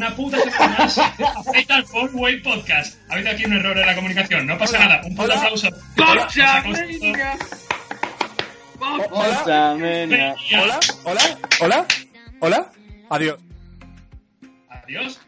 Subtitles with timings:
[0.00, 1.12] una puta semana más a
[1.44, 2.96] Fatal Four Way Podcast.
[3.10, 5.02] Ha habido aquí un error en la comunicación, no pasa nada.
[5.04, 5.68] Un puto aplauso.
[5.94, 7.38] ¡Cosa Hola.
[9.44, 9.76] Hola,
[10.54, 11.86] hola, hola, hola,
[12.40, 12.72] hola.
[13.10, 13.38] Adiós.
[14.70, 15.20] Adiós.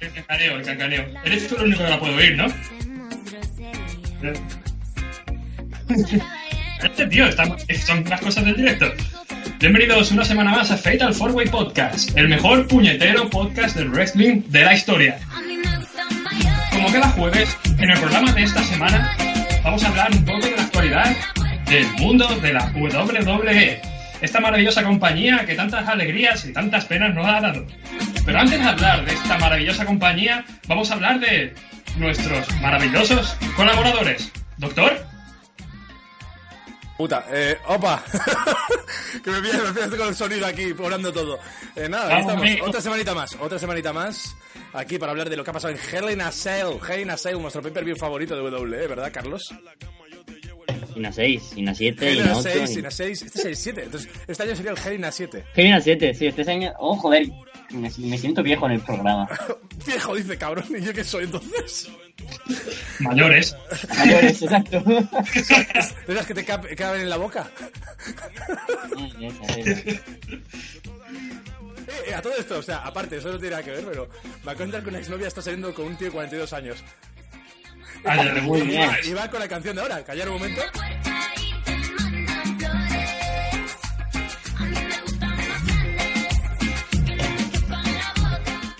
[0.00, 1.04] El cancaneo, el cancaneo.
[1.26, 2.46] Eres tú el único que la puedo oír, ¿no?
[6.82, 7.44] Este tío, está-
[7.84, 8.86] son las cosas del directo.
[9.58, 14.42] Bienvenidos una semana más a Fatal Four Way Podcast, el mejor puñetero podcast del wrestling
[14.48, 15.18] de la historia.
[16.72, 19.16] Como cada jueves, en el programa de esta semana,
[19.62, 21.16] vamos a hablar un poco de la actualidad
[21.66, 23.80] del mundo de la WWE.
[24.20, 27.66] Esta maravillosa compañía que tantas alegrías y tantas penas nos ha dado.
[28.26, 31.54] Pero antes de hablar de esta maravillosa compañía, vamos a hablar de
[31.96, 34.30] nuestros maravillosos colaboradores.
[34.58, 35.06] Doctor,
[36.96, 38.04] Puta, eh, opa.
[39.24, 41.38] que me pillas, me pillas con el sonido aquí, poblando todo.
[41.74, 42.42] Eh, nada, estamos.
[42.42, 42.66] amigo.
[42.66, 44.36] Otra semanita más, otra semanita más.
[44.72, 46.78] Aquí para hablar de lo que ha pasado en Hell in a Cell.
[46.88, 49.52] Hell in a Cell, nuestro pay-per-view favorito de WWE, ¿verdad, Carlos?
[50.92, 52.66] Sin a 6, sin a 7 Hell y in a no 6, 8.
[52.68, 53.22] sin a 6.
[53.22, 53.82] Este es el 7.
[53.82, 55.44] Entonces, este año sería el Hell in a 7.
[55.54, 56.72] Sin a 7, sí, este año.
[56.78, 57.26] Oh, joder,
[57.74, 59.28] me, me siento viejo en el programa.
[59.86, 60.64] Viejo, dice cabrón.
[60.76, 61.88] ¿Y yo qué soy entonces?
[63.00, 63.56] mayores.
[63.98, 64.80] Mayores, exacto.
[66.06, 67.50] ¿De esas que te caben en la boca?
[71.86, 74.08] Eh, eh, a todo esto, o sea, aparte, eso no tiene nada que ver, pero
[74.42, 76.82] me acabo de enterar que una exnovia está saliendo con un tío de 42 años.
[78.04, 78.90] Ay, Muy Y bien.
[79.04, 80.62] y va con la canción de ahora, callar un momento.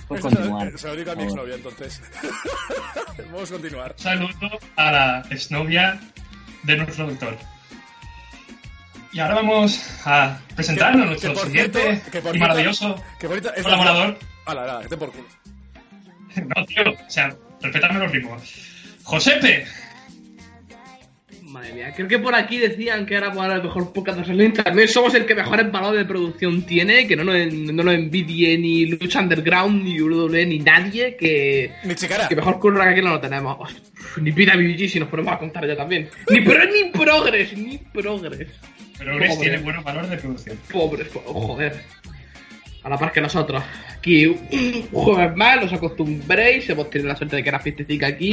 [0.08, 0.78] Puedes Esto se, continuar.
[0.78, 2.02] se lo digo a mi por exnovia, entonces.
[3.32, 3.94] Vamos a continuar.
[3.96, 6.00] saludo a la exnovia
[6.62, 7.36] de nuestro doctor.
[9.12, 13.02] Y ahora vamos a presentarnos a nuestro Que por siguiente cierto- que por y maravilloso
[13.20, 13.48] Que bonito.
[13.54, 14.18] esta- colaborador.
[14.46, 15.28] Hala, hala, este por culo.
[16.56, 17.32] No, tío, o sea,
[17.62, 18.42] respétame los ritmos.
[19.04, 19.66] Josepe,
[21.54, 24.50] Madre mía, creo que por aquí decían que era para el mejor podcast de wrestling.
[24.62, 28.58] También somos el que mejores valor de producción tiene, que no nos, no nos envidie
[28.58, 31.70] ni Lucha Underground, ni WWE, ni nadie, que,
[32.28, 33.56] que mejor curra que aquí no lo tenemos.
[33.60, 36.08] Uf, Ni PWG si nos ponemos a contar ya también.
[36.28, 38.48] Ni pro ni progres, ni progres.
[38.98, 39.48] pero Grace Pobre.
[39.48, 40.58] tiene buenos valores de producción.
[40.72, 41.82] Pobres, po- joder.
[42.84, 43.62] A la par que nosotros.
[43.96, 48.30] Aquí un jueves más, os acostumbréis, hemos tenido la suerte de que era fiestecita aquí.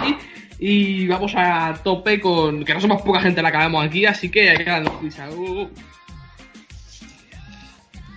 [0.60, 2.66] Y vamos a tope con.
[2.66, 5.30] Que no somos poca gente la que vemos aquí, así que hay que darnos prisa.
[5.30, 5.70] Uh.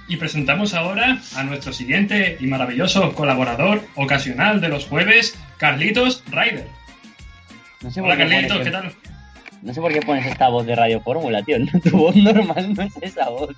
[0.09, 6.67] Y presentamos ahora a nuestro siguiente y maravilloso colaborador ocasional de los jueves, Carlitos Ryder.
[7.81, 8.93] No sé, Hola Carlitos, ¿qué tal?
[9.63, 11.57] no sé por qué pones esta voz de Radio Fórmula, tío.
[11.83, 13.57] Tu voz normal no es esa voz.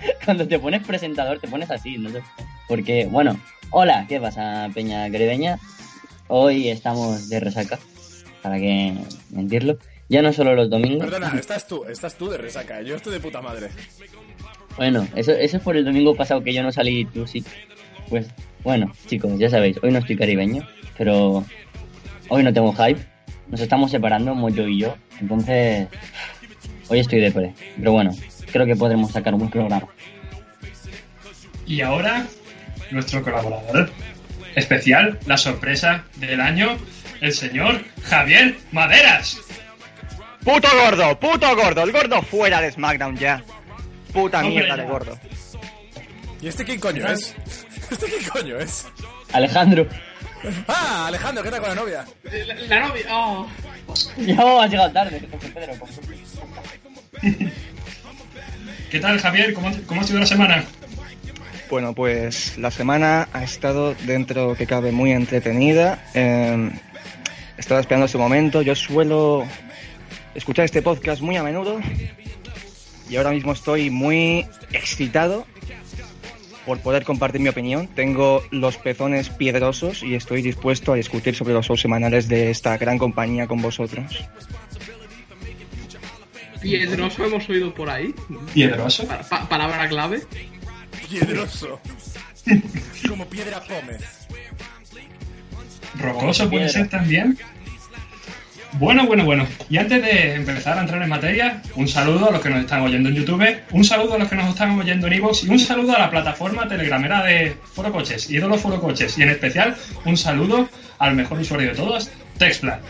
[0.24, 2.22] Cuando te pones presentador te pones así, no sé.
[2.68, 3.38] Porque, bueno,
[3.70, 5.58] hola, ¿qué pasa, Peña Caribeña?
[6.28, 7.78] Hoy estamos de resaca,
[8.42, 8.94] para que
[9.30, 9.78] mentirlo.
[10.08, 11.04] Ya no solo los domingos.
[11.04, 12.82] Perdona, estás tú, estás tú de resaca.
[12.82, 13.70] Yo estoy de puta madre.
[14.76, 17.44] Bueno, eso, eso es por el domingo pasado que yo no salí y tú sí.
[18.08, 18.26] Pues,
[18.62, 20.66] bueno, chicos, ya sabéis, hoy no estoy caribeño,
[20.96, 21.44] pero
[22.28, 23.00] hoy no tengo hype.
[23.48, 24.96] Nos estamos separando, Moyo y yo.
[25.20, 25.88] Entonces,
[26.88, 27.54] hoy estoy de pre.
[27.78, 28.12] Pero bueno,
[28.50, 29.86] creo que podremos sacar un buen programa.
[31.66, 32.26] Y ahora,
[32.90, 33.90] nuestro colaborador
[34.54, 36.76] especial, la sorpresa del año,
[37.20, 39.38] el señor Javier Maderas.
[40.44, 43.42] Puto gordo, puto gordo, el gordo fuera de SmackDown ya.
[44.12, 45.18] Puta Hombre, mierda de gordo.
[46.40, 47.34] ¿Y este quién coño es?
[47.90, 48.86] ¿Este quién coño es?
[49.32, 49.86] Alejandro.
[50.68, 52.04] Ah, Alejandro, ¿qué tal con la novia?
[52.22, 53.04] La, la novia.
[53.10, 53.46] Oh.
[54.18, 55.74] Yo has llegado tarde, Pedro.
[58.90, 59.52] ¿Qué tal, Javier?
[59.52, 60.64] ¿Cómo, cómo ha sido la semana?
[61.68, 66.04] Bueno, pues la semana ha estado dentro que cabe muy entretenida.
[66.14, 66.70] Eh,
[67.58, 68.62] estaba esperando ese momento.
[68.62, 69.44] Yo suelo
[70.34, 71.80] escuchar este podcast muy a menudo
[73.10, 75.46] y ahora mismo estoy muy excitado
[76.64, 77.88] por poder compartir mi opinión.
[77.88, 82.76] Tengo los pezones piedrosos y estoy dispuesto a discutir sobre los shows semanales de esta
[82.78, 84.24] gran compañía con vosotros.
[86.70, 88.14] Piedroso hemos oído por ahí.
[88.54, 89.06] Piedroso.
[89.06, 90.22] Pa- pa- palabra clave.
[91.08, 91.80] Piedroso.
[93.08, 94.26] Como piedra pómez.
[95.98, 96.80] Rocoso puede Piedra.
[96.80, 97.38] ser también.
[98.78, 99.46] Bueno, bueno, bueno.
[99.70, 102.82] Y antes de empezar a entrar en materia, un saludo a los que nos están
[102.82, 105.58] oyendo en YouTube, un saludo a los que nos están oyendo en iVoox y un
[105.58, 109.16] saludo a la plataforma telegramera de Foro Coches, ídolos Foro Coches.
[109.16, 109.74] Y en especial,
[110.04, 110.68] un saludo
[110.98, 112.80] al mejor usuario de todos, Textplan.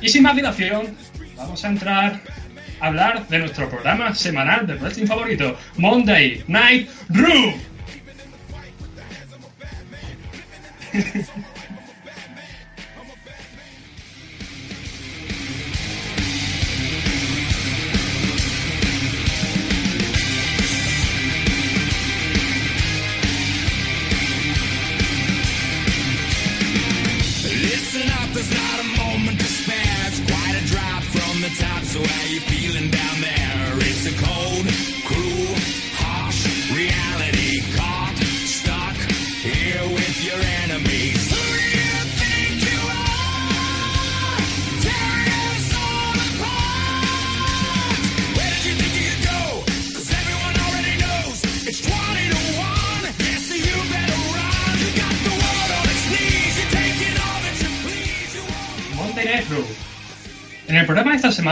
[0.00, 0.94] Y sin más dilación,
[1.36, 2.20] vamos a entrar
[2.80, 7.54] hablar de nuestro programa semanal de wrestling favorito, Monday Night Raw.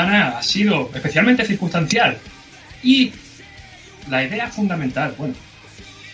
[0.05, 2.19] Semana ha sido especialmente circunstancial
[2.83, 3.12] y
[4.09, 5.35] la idea fundamental, bueno,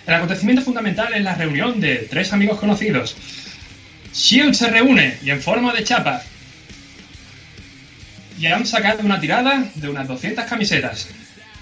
[0.07, 3.17] el acontecimiento fundamental es la reunión de tres amigos conocidos.
[4.15, 6.23] Shield se reúne y en forma de chapa
[8.39, 11.09] y han sacado una tirada de unas 200 camisetas.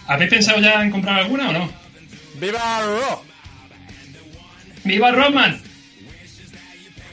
[0.06, 1.72] ¿Habéis pensado ya en comprar alguna o no?
[2.36, 3.22] ¡Viva Raw!
[4.84, 5.60] ¡Viva Roman!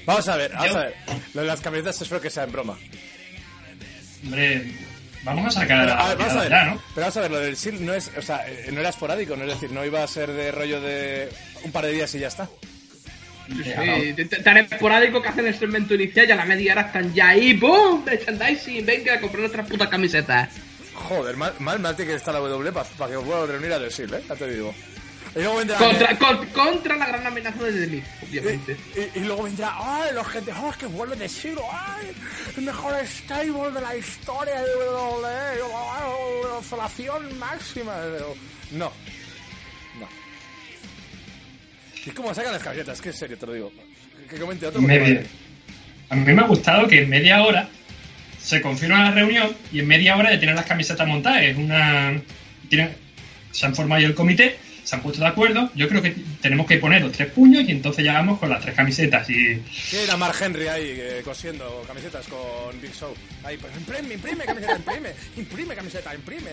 [0.05, 0.95] Vamos a ver, vamos Yo- a ver.
[1.33, 2.77] Lo de las camisetas espero que sea en broma.
[4.23, 4.71] Hombre,
[5.23, 6.49] vamos a sacar Pero, a la ver, vamos a ver.
[6.49, 6.81] ya, ¿no?
[6.95, 9.35] Pero vamos a ver, lo del SIL no es, o sea, eh, no era esporádico,
[9.35, 11.29] no es decir, no iba a ser de rollo de
[11.63, 12.49] un par de días y ya está.
[13.49, 14.13] Sí,
[14.43, 17.53] tan esporádico que hacen el segmento inicial y a la media hora están ya ahí.
[17.53, 18.05] ¡Boom!
[18.05, 20.49] Merchandising, venga a comprar nuestras putas camisetas.
[20.93, 23.73] Joder, mal, mal, mal tiene que estar la W para que os vuelva a reunir
[23.73, 24.21] a The Seal, ¿eh?
[24.27, 24.73] Ya te digo.
[25.35, 25.77] Y luego vendrá...
[25.77, 28.75] Contra, eh, con- contra la gran amenaza de Miz, obviamente.
[29.15, 30.51] y, y luego vendrá, ¡ay, los gente!
[30.59, 31.57] ¡Oh, es que vuelve The Seal!
[31.71, 32.11] ¡Ay,
[32.57, 35.61] el mejor stable de la historia de WWE!
[35.63, 37.95] ¡Oh, ¡Oscilación máxima!
[38.71, 38.91] No.
[39.99, 40.07] No.
[42.05, 42.95] ¿Y cómo sacan las camisetas?
[42.97, 43.71] Es que en serio, te lo digo.
[44.29, 44.81] Que comente otro.
[44.81, 45.23] media.
[46.09, 47.67] A mí me ha gustado que en media hora
[48.41, 51.41] se confirma la reunión y en media hora ya tienen las camisetas montadas.
[51.43, 52.19] Es una.
[52.69, 52.95] tienen-
[53.51, 54.57] se han formado ya el comité,
[54.89, 55.69] se han puesto de acuerdo.
[55.75, 58.59] Yo creo que tenemos que poner los tres puños y entonces ya vamos con las
[58.61, 59.29] tres camisetas.
[59.29, 59.57] Y
[59.91, 63.13] Tiene a Mark Henry ahí eh, cosiendo camisetas con Big Show.
[63.43, 65.09] Ahí, pues imprime, imprime camiseta, imprime.
[65.37, 66.51] Imprime camiseta, imprime.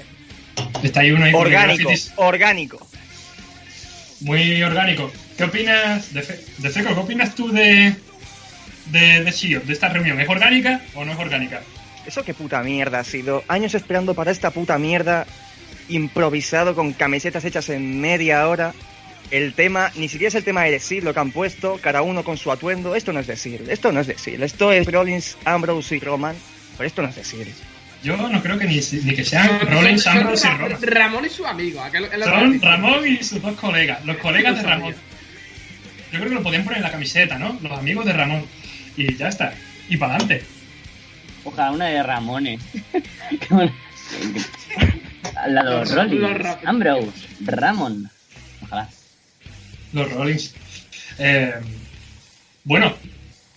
[0.83, 2.87] está ahí uno ahí Orgánico, grafitis orgánico.
[4.21, 5.11] muy orgánico.
[5.37, 7.95] ¿Qué opinas, de, Fe- de Feco, qué opinas tú de,
[8.87, 10.21] de, de Shio, de esta reunión?
[10.21, 11.63] ¿Es orgánica o no es orgánica?
[12.07, 13.45] Eso qué puta mierda ha sido.
[13.49, 15.27] Años esperando para esta puta mierda.
[15.89, 18.73] Improvisado con camisetas hechas en media hora.
[19.31, 22.23] El tema, ni siquiera es el tema de decir lo que han puesto, cada uno
[22.25, 22.95] con su atuendo.
[22.95, 24.41] Esto no es decir, esto no es decir.
[24.43, 26.37] Esto es Rollins, Ambrose y Roman.
[26.77, 27.53] Pero esto no es decir.
[28.03, 30.83] Yo no creo que ni, ni que sean Rollins, Son- son Ambrose y Roman.
[30.83, 31.81] Ramón y su amigo.
[31.83, 32.61] aquel- el otro Son.
[32.63, 34.95] Ramón y sus dos colegas, los colegas de Ramón.
[36.13, 37.59] Yo creo que lo podían poner en la camiseta, ¿no?
[37.63, 38.45] Los amigos de Ramón.
[38.97, 39.53] Y ya está.
[39.89, 40.45] Y para adelante.
[41.43, 42.61] Ojalá una de Ramones.
[45.49, 47.11] Los- Rollins, los Ra- Ambrose,
[47.45, 48.11] Ramon.
[48.63, 48.89] Ojalá.
[49.93, 50.55] Los Rollins.
[51.19, 51.55] Eh,
[52.65, 52.95] bueno,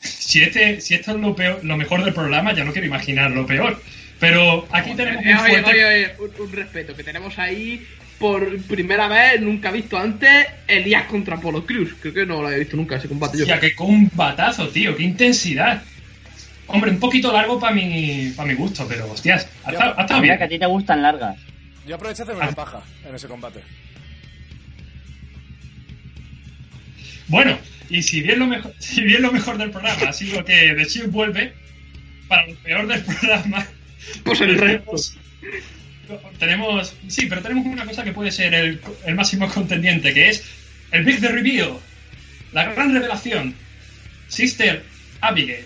[0.02, 3.32] si, este, si esto es lo, peor, lo mejor del programa, ya no quiero imaginar
[3.32, 3.82] lo peor.
[4.20, 5.70] Pero aquí tenemos un oye, fuerte...
[5.72, 7.86] oye, oye, un, un respeto, que tenemos ahí
[8.20, 11.96] por primera vez, nunca visto antes, Elías contra Polo Cruz.
[12.02, 13.44] Creo que no lo había visto nunca ese combate yo.
[13.44, 15.82] Hostia, qué combatazo, tío, qué intensidad.
[16.68, 20.44] Hombre, un poquito largo para mi, para mi gusto, pero hostias, ha estado, Mira que
[20.44, 20.50] a bien.
[20.50, 21.38] ti te gustan largas.
[21.88, 23.62] Yo aproveché a hacerme una paja en ese combate.
[27.28, 27.58] Bueno,
[27.90, 30.86] y si bien, lo mejor, si bien lo mejor del programa ha sido que The
[30.86, 31.54] Shield vuelve,
[32.28, 33.66] para lo peor del programa,
[34.24, 34.68] Pues el resto.
[34.68, 35.18] tenemos,
[36.40, 40.44] tenemos- Sí, pero tenemos una cosa que puede ser el, el máximo contendiente, que es
[40.92, 41.78] el Big The Reveal,
[42.52, 43.56] la gran revelación.
[44.28, 44.84] Sister
[45.22, 45.66] Abigail.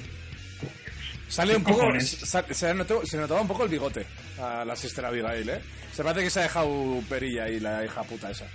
[1.34, 2.00] Sale un ¿Qué poco.
[2.00, 4.06] sa- Se, notó- se notaba un poco el bigote
[4.40, 5.62] a la sister Abigail, ¿eh?
[5.92, 8.46] Se parece que se ha dejado perilla ahí la hija puta esa.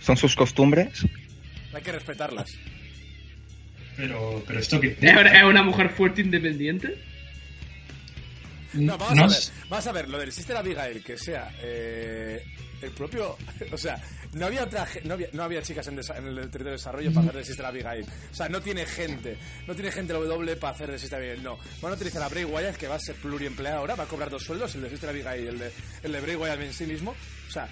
[0.00, 1.04] ¿Son sus costumbres?
[1.74, 2.52] Hay que respetarlas.
[3.96, 4.96] Pero, pero esto que...
[5.00, 6.98] ¿Es una- mujer fuerte e independiente?
[8.72, 9.38] No, vamos no a ver.
[9.68, 12.42] Vamos a ver, lo del sister Abigail, que sea eh,
[12.84, 13.36] el propio.
[13.72, 14.00] O sea,
[14.34, 16.72] no había otra ge- no había, no había chicas en, desa- en el territorio de
[16.72, 18.04] desarrollo para hacer de sister Abigail.
[18.30, 19.36] O sea, no tiene gente.
[19.66, 21.42] No tiene gente W para hacer de sister Abigail.
[21.42, 21.58] No.
[21.80, 24.30] Van a utilizar a Bray Wyatt, que va a ser pluriempleado ahora, va a cobrar
[24.30, 25.70] dos sueldos, el de sister Abigail y el de,
[26.02, 27.14] el de Bray Wyatt en sí mismo.
[27.48, 27.68] O sea,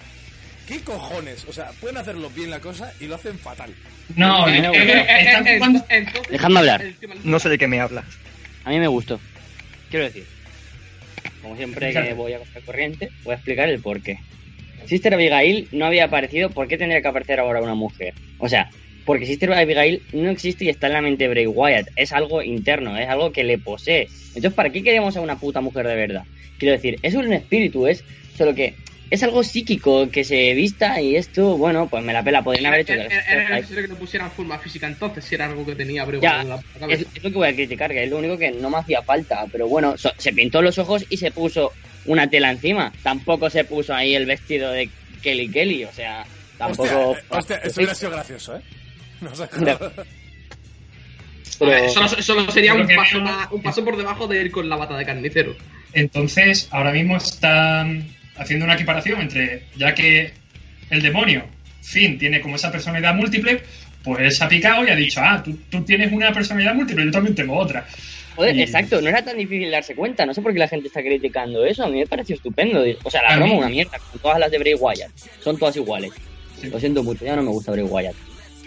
[0.67, 1.45] ¿qué cojones?
[1.47, 3.73] O sea, pueden hacerlo bien la cosa y lo hacen fatal.
[4.15, 6.83] No, no, entonces- Dejadme hablar.
[7.23, 8.05] No sé de qué me hablas.
[8.65, 9.19] A mí me gustó.
[9.89, 10.25] Quiero decir,
[11.41, 14.19] como siempre que voy a coger corriente, voy a explicar el porqué.
[14.85, 18.13] Sister Abigail no había aparecido, ¿por qué tendría que aparecer ahora una mujer?
[18.39, 18.69] O sea,
[19.05, 21.89] porque Sister Abigail no existe y está en la mente de Bray Wyatt.
[21.95, 24.07] Es algo interno, es algo que le posee.
[24.27, 26.23] Entonces, ¿para qué queremos a una puta mujer de verdad?
[26.57, 28.03] Quiero decir, es un espíritu, es
[28.37, 28.75] solo que
[29.13, 32.41] es algo psíquico que se vista y esto, bueno, pues me la pela.
[32.41, 35.45] Podrían haber hecho Era, era Abigail- necesario que no pusieran forma física entonces, si era
[35.45, 37.09] algo que tenía Ya, en la es, cabeza.
[37.13, 39.45] es lo que voy a criticar, que es lo único que no me hacía falta.
[39.51, 41.71] Pero bueno, so- se pintó los ojos y se puso
[42.05, 42.91] una tela encima.
[43.03, 44.89] Tampoco se puso ahí el vestido de
[45.21, 46.25] Kelly Kelly, o sea,
[46.57, 47.11] tampoco.
[47.11, 48.61] Hostia, eh, hostia, eso hubiera sido gracioso, ¿eh?
[49.21, 49.47] No sé.
[51.59, 54.75] Pero- solo, solo sería un paso, más- un paso por debajo de ir con la
[54.75, 55.55] bata de carnicero.
[55.93, 58.05] Entonces, ahora mismo están
[58.37, 60.31] haciendo una equiparación entre, ya que
[60.89, 61.43] el demonio,
[61.81, 63.61] Finn, tiene como esa personalidad múltiple,
[64.03, 67.35] pues ha picado y ha dicho, ah, tú, tú tienes una personalidad múltiple, yo también
[67.35, 67.85] tengo otra.
[68.35, 70.25] Joder, Y- exacto, no era tan difícil darse cuenta.
[70.25, 71.83] No sé por qué la gente está criticando eso.
[71.83, 72.83] A mí me pareció estupendo.
[73.03, 73.99] O sea, la broma mí- una mierda.
[74.11, 75.11] Con todas las de Bray Wyatt.
[75.39, 76.11] Son todas iguales.
[76.59, 76.67] Sí.
[76.69, 78.15] Lo siento mucho, ya no me gusta Bray Wyatt.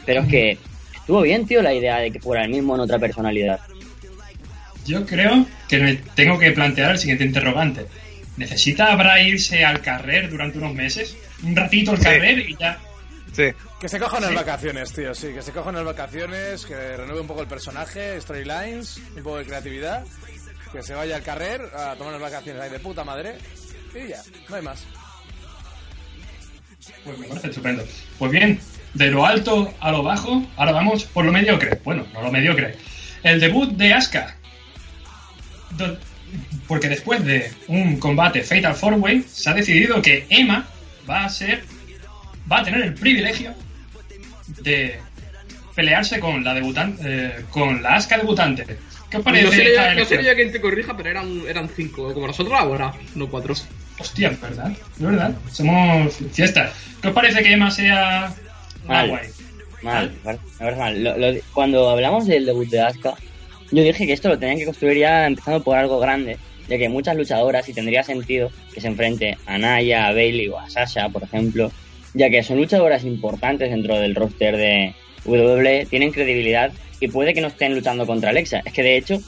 [0.07, 0.59] Pero es que
[0.95, 3.59] estuvo bien, tío, la idea de que fuera el mismo en otra personalidad.
[4.87, 7.87] Yo creo que me tengo que plantear el siguiente interrogante.
[8.37, 11.17] ¿Necesita Bray irse al carrer durante unos meses?
[11.43, 12.05] Un ratito al Sí.
[12.05, 12.79] carrer y ya...
[13.33, 13.45] Sí.
[13.81, 14.27] Que se cojan Sí.
[14.27, 18.19] las vacaciones, tío, sí, que se cojan las vacaciones, que renueve un poco el personaje,
[18.21, 20.05] storylines, un poco de creatividad,
[20.73, 23.37] que se vaya al carrer a tomar las vacaciones ahí de puta madre
[23.95, 24.85] y ya, no hay más.
[27.05, 27.85] Pues me parece estupendo.
[28.19, 28.61] Pues bien,
[28.95, 31.81] de lo alto a lo bajo, ahora vamos por lo mediocre.
[31.85, 32.77] Bueno, no lo mediocre.
[33.23, 34.37] El debut de Asuka.
[35.73, 35.99] Do-
[36.67, 40.67] Porque después de un combate Fatal 4-Way, se ha decidido que Emma
[41.09, 41.63] va a ser.
[42.51, 43.55] va a tener el privilegio
[44.63, 44.99] de
[45.75, 47.03] pelearse con la debutante.
[47.05, 48.65] eh, con la Asuka debutante.
[49.11, 49.59] ¿Qué os parece No yo,
[50.29, 53.55] no quien te corrija, pero eran, eran cinco, como nosotros ahora, no cuatro.
[53.99, 55.35] Hostia, es verdad, es verdad.
[55.53, 56.73] Somos fiestas.
[57.01, 58.35] ¿Qué os parece que Emma sea
[58.87, 59.09] la Mal.
[59.09, 59.29] guay?
[59.83, 60.17] Mal, me
[60.59, 61.05] parece- mal.
[61.05, 63.15] Lo- lo- cuando hablamos del debut de Asuka,
[63.71, 66.89] yo dije que esto lo tenían que construir ya empezando por algo grande, ya que
[66.89, 71.09] muchas luchadoras y tendría sentido que se enfrente a Naya, a Bailey o a Sasha,
[71.09, 71.71] por ejemplo,
[72.15, 74.95] ya que son luchadoras importantes dentro del roster de
[75.25, 78.63] WWE, tienen credibilidad y puede que no estén luchando contra Alexa.
[78.65, 79.19] Es que de hecho,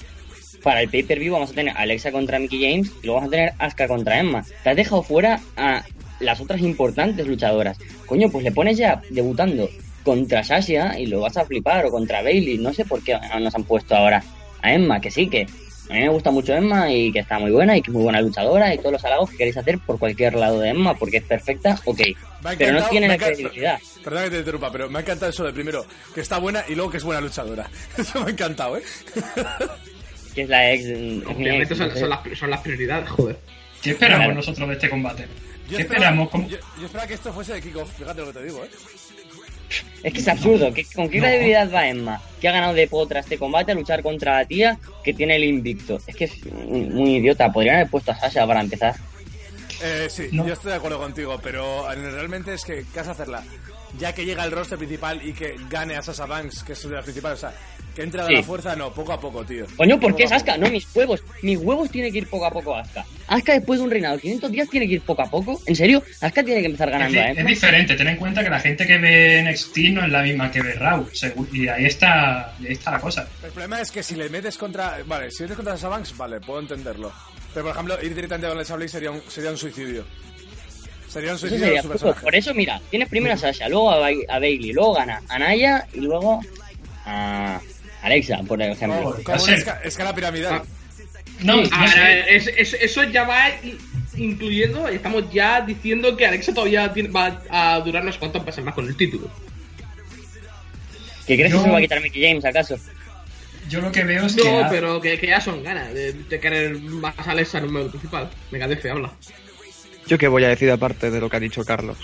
[0.63, 3.53] para el pay-per-view vamos a tener Alexa contra Mickey James y luego vamos a tener
[3.59, 4.45] Asuka contra Emma.
[4.63, 5.85] Te has dejado fuera a
[6.21, 7.79] las otras importantes luchadoras.
[8.07, 9.69] Coño, pues le pones ya debutando
[10.09, 12.59] contra Sasha y lo vas a flipar, o contra Bailey.
[12.59, 14.23] No sé por qué nos han puesto ahora
[14.63, 15.43] a Emma, que sí, que
[15.91, 18.03] a mí me gusta mucho Emma y que está muy buena y que es muy
[18.03, 21.17] buena luchadora y todos los halagos que queréis hacer por cualquier lado de Emma, porque
[21.19, 22.01] es perfecta, ok.
[22.59, 23.79] Pero no tiene la credibilidad.
[24.05, 25.85] Perdona que te interrumpa, pero me ha encantado eso de primero,
[26.15, 27.69] que está buena y luego que es buena luchadora.
[27.97, 28.83] Eso me ha encantado, ¿eh?
[30.35, 30.85] Que es la ex.
[31.27, 33.39] Obviamente ex, son, son las, son las prioridades, joder.
[33.83, 34.35] ¿Qué esperamos Claro.
[34.35, 35.23] nosotros de este combate?
[35.69, 36.29] Yo ¿Qué esperaba- esperamos?
[36.31, 38.69] ¿Cómo- Yo, yo esperaba que esto fuese de kickoff, fíjate lo que te digo, ¿eh?
[40.03, 40.73] Es que es absurdo.
[40.73, 41.25] ¿qué- ¿Con qué No.
[41.25, 42.23] credibilidad va Emma?
[42.41, 45.45] Que ha ganado de potra este combate a luchar contra la tía que tiene el
[45.45, 45.99] invicto.
[46.07, 47.53] Es que es muy idiota.
[47.53, 48.95] Podrían haber puesto a Sasha para empezar.
[49.83, 50.47] Eh, sí, No.
[50.47, 53.45] yo estoy de acuerdo contigo, pero eh, realmente es que, ¿qué vas a hacerla?
[53.99, 56.91] Ya que llega el roster principal y que gane a Sasha Banks, que es una
[56.93, 57.53] de las principales, o sea,
[57.95, 58.35] que entre a Sí.
[58.35, 59.67] la fuerza, no, poco a poco, tío.
[59.77, 60.51] Coño, ¿por qué es Poco a poco.
[60.53, 60.67] Asuka?
[60.67, 61.25] No, mis huevos.
[61.43, 63.05] Mis huevos tiene que ir poco a poco a Asuka.
[63.27, 65.61] Asuka después de un reinado de 500 días tiene que ir poco a poco.
[65.67, 66.03] ¿En serio?
[66.21, 68.61] Asuka tiene que empezar Es, ganando di- a es diferente, ten en cuenta que la
[68.61, 71.09] gente que ve NXT no es la misma que ve Raw.
[71.53, 73.27] Y ahí está, ahí está la cosa.
[73.43, 74.99] El problema es que si le metes contra.
[75.07, 77.11] Vale, si metes contra Sasha Banks, vale, puedo entenderlo.
[77.55, 80.05] Pero por ejemplo, ir directamente con Alexa Bliss sería un, sería un suicidio.
[81.09, 82.15] Sería un Eso suicidio sería de su.
[82.15, 85.39] Por eso, mira, tienes primero a Sasha, luego a, Ba- a Bailey, luego gana a
[85.39, 86.41] Naya y luego
[87.07, 87.61] a
[88.03, 88.99] Alexa, por ejemplo.
[89.01, 90.63] Oh, Como va a una ser- esca- escala piramidal.
[91.41, 91.99] No, A no ver, a sé.
[92.01, 93.45] ver, es- es- eso ya va
[94.17, 98.75] incluyendo, estamos ya diciendo que Alexa todavía tiene- va a durar unos cuantos meses más
[98.75, 99.31] con el título.
[101.27, 102.77] ¿Qué crees Yo- que se va a quitar Mickey James acaso?
[103.69, 104.45] Yo lo que veo es que.
[104.51, 107.73] No, pero que, que ya son ganas de, de querer más a Alexa en un
[107.75, 108.31] medio principal.
[108.51, 109.13] Megadef habla.
[110.09, 111.99] Yo qué voy a decir aparte de lo que ha dicho Carlos.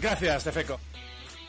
[0.00, 0.80] Gracias, Tefeco.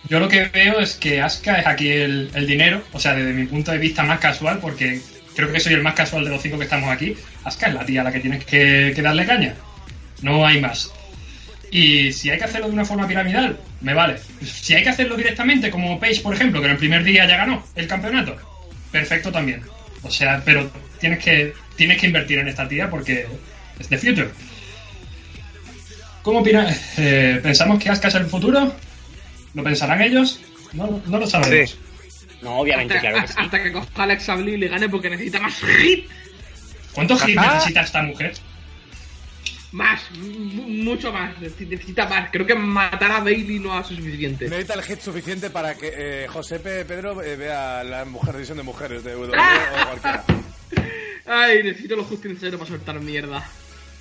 [0.09, 3.31] Yo lo que veo es que Asuka es aquí el, el dinero, o sea, desde
[3.31, 4.99] mi punto de vista más casual, porque
[5.35, 7.15] creo que soy el más casual de los cinco que estamos aquí.
[7.43, 9.53] Asuka es la tía a la que tienes que, que darle caña.
[10.23, 10.91] No hay más.
[11.69, 14.17] Y si hay que hacerlo de una forma piramidal, me vale.
[14.43, 17.37] Si hay que hacerlo directamente, como Paige, por ejemplo, que en el primer día ya
[17.37, 18.35] ganó el campeonato,
[18.91, 19.61] perfecto también.
[20.01, 23.27] O sea, pero tienes que, tienes que invertir en esta tía porque
[23.79, 24.29] es the future.
[26.23, 26.67] ¿Cómo opina?
[26.97, 28.73] eh, ¿Pensamos que Asuka es el futuro?
[29.53, 30.39] ¿Lo pensarán ellos?
[30.73, 31.69] No, no lo sabemos.
[31.71, 31.77] Sí.
[32.41, 33.33] No, obviamente, hasta, claro que sí.
[33.37, 36.07] hasta que coja a Alexa Bliss y le gane porque necesita más hit.
[36.93, 38.33] ¿Cuántos hits necesita esta mujer?
[39.71, 41.37] Más, mu- mucho más.
[41.39, 42.29] Necesita- más.
[42.31, 44.45] Creo que matar a Bailey no ha sido suficiente.
[44.49, 48.63] Necesita el hit suficiente para que eh, Josepe Pedro eh, vea la mujer división de
[48.63, 50.23] mujeres de WWE o cualquiera.
[51.25, 53.47] Ay, necesito lo justo y necesario para soltar mierda.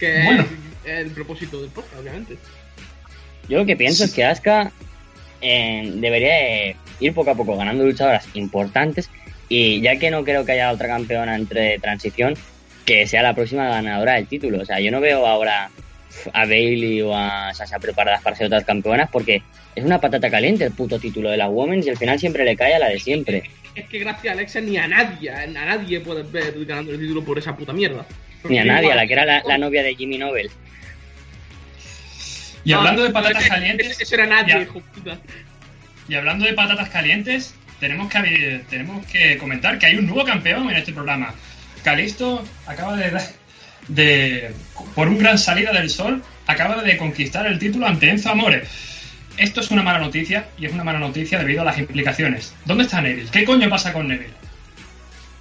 [0.00, 0.46] Que Bueno.
[0.84, 2.36] es el propósito del podcast, obviamente.
[3.48, 4.72] Yo lo que pienso es que Asuka
[5.40, 9.10] eh, debería de ir poco a poco ganando luchadoras importantes
[9.48, 12.34] y ya que no creo que haya otra campeona entre transición,
[12.86, 14.62] que sea la próxima ganadora del título.
[14.62, 15.70] O sea, yo no veo ahora
[16.32, 19.42] a Bailey o a Sasha preparadas para ser otras campeonas porque
[19.74, 22.56] es una patata caliente el puto título de las Women's y al final siempre le
[22.56, 23.50] cae a la de siempre.
[23.74, 27.24] Es que gracias a Alexa ni a nadie, a nadie puedes ver ganando el título
[27.24, 28.06] por esa puta mierda.
[28.44, 30.50] Ni a Porque nadie, a igual- la que era la, la novia de Jimmy Nobel.
[32.64, 34.68] Y hablando de patatas calientes, ese era nadie,
[36.08, 40.68] y hablando de patatas calientes, tenemos que tenemos que comentar que hay un nuevo campeón
[40.70, 41.34] en este programa.
[41.82, 43.30] Calisto acaba de, dar-
[43.88, 44.50] de
[44.94, 48.64] por un gran salida del sol, acaba de conquistar el título ante Enzo Amore.
[49.38, 52.54] Esto es una mala noticia y es una mala noticia debido a las implicaciones.
[52.66, 53.30] ¿Dónde está Neville?
[53.30, 54.34] ¿Qué coño pasa con Neville?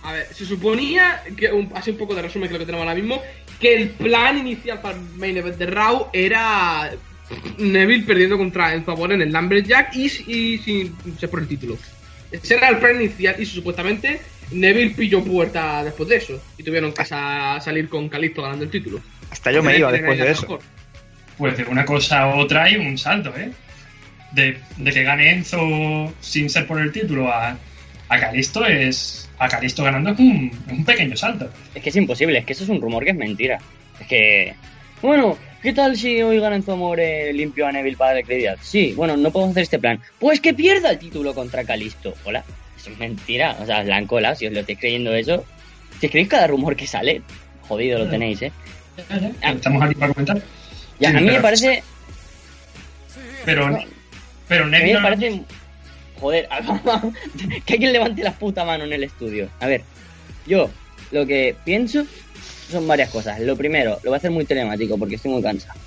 [0.03, 2.83] A ver, se suponía, que un, así un poco de resumen que lo que tenemos
[2.87, 3.21] ahora mismo,
[3.59, 6.89] que el plan inicial para el main event de Raw era
[7.57, 11.77] Neville perdiendo contra Enzo Amore en el Lumberjack y, y sin ser por el título.
[12.31, 16.93] Ese era el plan inicial y supuestamente Neville pilló puerta después de eso y tuvieron
[16.93, 19.01] que sa- salir con Calisto ganando el título.
[19.29, 20.41] Hasta yo me iba después de eso.
[20.43, 20.59] Mejor.
[21.37, 23.51] Pues de una cosa a otra hay un salto, ¿eh?
[24.31, 27.57] De, de que gane Enzo sin ser por el título a,
[28.09, 29.29] a Calisto es.
[29.37, 31.49] A Calisto ganando es un, un pequeño salto.
[31.73, 33.59] Es que es imposible, es que eso es un rumor que es mentira.
[33.99, 34.53] Es que.
[35.01, 38.57] Bueno, ¿qué tal si hoy gana Enzo Amore limpio a Neville para darle credibilidad?
[38.61, 39.99] Sí, bueno, no podemos hacer este plan.
[40.19, 42.15] Pues que pierda el título contra Calisto.
[42.25, 42.43] Hola,
[42.77, 43.55] eso es mentira.
[43.61, 45.45] O sea, la colado, si os lo estáis creyendo eso.
[45.99, 47.21] Si escribís cada rumor que sale,
[47.67, 48.51] jodido lo tenéis, ¿eh?
[49.09, 49.51] Ya, ya.
[49.51, 50.41] Estamos aquí para comentar.
[50.99, 51.83] Y a mí me parece.
[53.45, 53.79] Pero,
[54.47, 55.41] pero A mí Neville me parece.
[56.19, 56.47] Joder,
[57.65, 59.49] que alguien levante la puta mano en el estudio.
[59.59, 59.83] A ver,
[60.45, 60.69] yo
[61.11, 62.05] lo que pienso
[62.69, 63.39] son varias cosas.
[63.39, 65.79] Lo primero, lo voy a hacer muy telemático porque estoy muy cansado.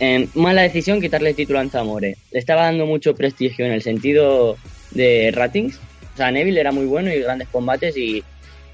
[0.00, 2.16] Eh, mala decisión quitarle el título a Anzamore.
[2.30, 4.56] Le estaba dando mucho prestigio en el sentido
[4.92, 5.78] de ratings.
[6.14, 8.24] O sea, Neville era muy bueno y grandes combates y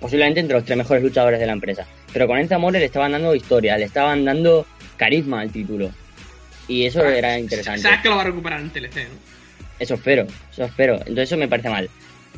[0.01, 1.87] posiblemente entre los tres mejores luchadores de la empresa.
[2.13, 5.91] Pero con Anzamore le estaban dando historia, le estaban dando carisma al título.
[6.69, 7.83] Y eso era interesante.
[7.83, 9.36] Sabes que lo va a recuperar en TLC, ¿no?
[9.79, 10.95] Eso espero, eso espero.
[10.95, 11.89] Entonces eso me parece mal.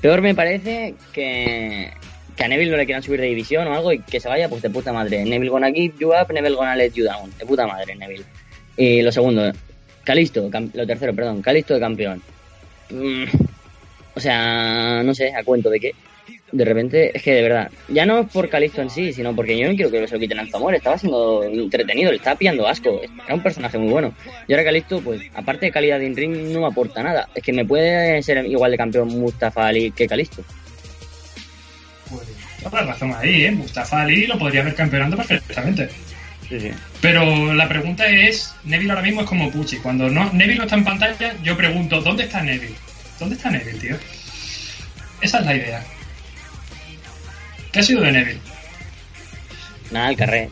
[0.01, 1.93] Peor me parece que,
[2.37, 4.49] que a Neville no le quieran subir de división o algo y que se vaya
[4.49, 5.25] pues de puta madre.
[5.25, 7.31] Neville gonna give you up, Neville gonna let you down.
[7.39, 8.25] De puta madre, Neville.
[8.77, 9.53] Y lo segundo,
[10.05, 12.23] Calisto, lo tercero, perdón, Calisto de campeón.
[12.91, 13.25] Mm,
[14.15, 15.95] o sea, no sé, a cuento de qué.
[16.51, 19.59] De repente, es que de verdad, ya no es por Calisto en sí, sino porque
[19.59, 20.75] yo no quiero que se lo quiten a Zamor.
[20.75, 23.03] Estaba siendo entretenido, le estaba pillando asco.
[23.03, 24.15] Era un personaje muy bueno.
[24.47, 27.29] Y ahora Calisto, pues, aparte de calidad de in-ring, no me aporta nada.
[27.35, 30.43] Es que me puede ser igual de campeón Mustafa Ali que Calisto.
[32.09, 32.23] Pues,
[32.73, 33.51] la razón ahí, ¿eh?
[33.51, 35.89] Mustafa Ali lo podría haber campeonando perfectamente.
[36.49, 36.71] Sí, sí.
[37.03, 39.77] Pero la pregunta es, Neville ahora mismo es como Pucci.
[39.77, 42.75] Cuando no, Neville no está en pantalla, yo pregunto, ¿dónde está Neville?
[43.21, 43.97] ¿Dónde está Neville, tío?
[45.21, 45.85] Esa es la idea.
[47.73, 48.41] ¿Qué ha sido de Neville?
[49.91, 50.51] Nada, el carré.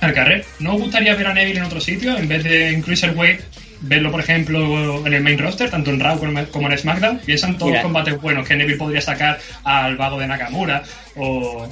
[0.00, 0.44] Al carrer.
[0.60, 3.40] ¿No os gustaría ver a Neville en otro sitio en vez de en Cruiserweight?
[3.82, 6.18] Verlo, por ejemplo, en el main roster, tanto en Raw
[6.50, 7.18] como en SmackDown.
[7.20, 7.82] Piensan todos Mira.
[7.82, 10.82] los combates buenos que Neville podría sacar al vago de Nakamura
[11.14, 11.68] o,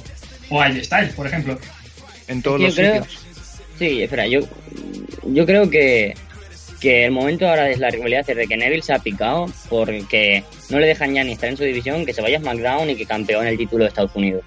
[0.49, 1.59] o a Styles, por ejemplo.
[2.27, 3.21] En todos Yo los creo- sitios.
[3.79, 4.39] Sí, espera, yo,
[5.25, 6.15] yo creo que,
[6.79, 10.79] que el momento ahora es la rivalidad de que Neville se ha picado porque no
[10.79, 13.05] le dejan ya ni estar en su división, que se vaya a SmackDown y que
[13.05, 14.43] campeone el título de Estados Unidos.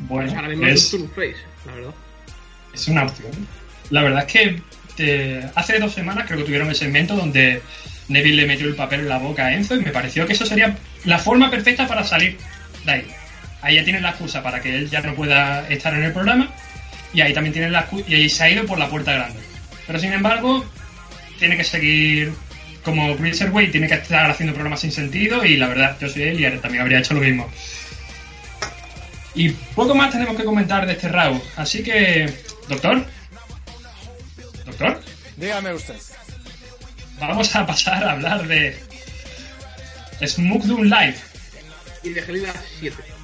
[0.00, 1.94] Bueno, ahora mismo es, un face, la verdad.
[2.74, 3.32] es una opción.
[3.90, 4.62] La verdad es que
[4.98, 7.62] eh, hace dos semanas creo que tuvieron el segmento donde
[8.08, 10.44] Neville le metió el papel en la boca a Enzo y me pareció que eso
[10.44, 12.36] sería la forma perfecta para salir
[12.84, 13.06] de ahí.
[13.62, 16.50] Ahí ya tienen la excusa para que él ya no pueda estar en el programa
[17.14, 19.40] y ahí también tienen la excu- y ahí se ha ido por la puerta grande.
[19.86, 20.64] Pero sin embargo,
[21.38, 22.32] tiene que seguir
[22.84, 26.40] como Cruiserweight, tiene que estar haciendo programas sin sentido y la verdad, yo soy él
[26.40, 27.50] y también habría hecho lo mismo.
[29.34, 31.42] Y poco más tenemos que comentar de este round.
[31.56, 32.32] Así que,
[32.68, 33.04] doctor,
[34.64, 35.02] doctor,
[35.36, 35.96] Dígame usted.
[37.20, 38.78] vamos a pasar a hablar de
[40.26, 41.16] SmackDown Live.
[42.02, 43.15] Y de Gelida 7.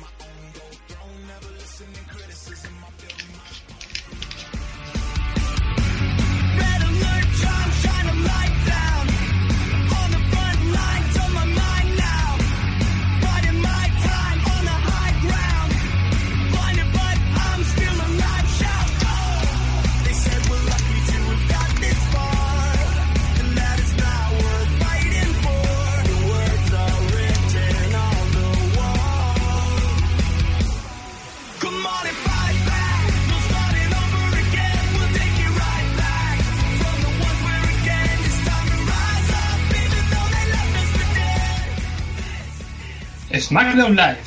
[43.38, 44.18] SmackDown Live.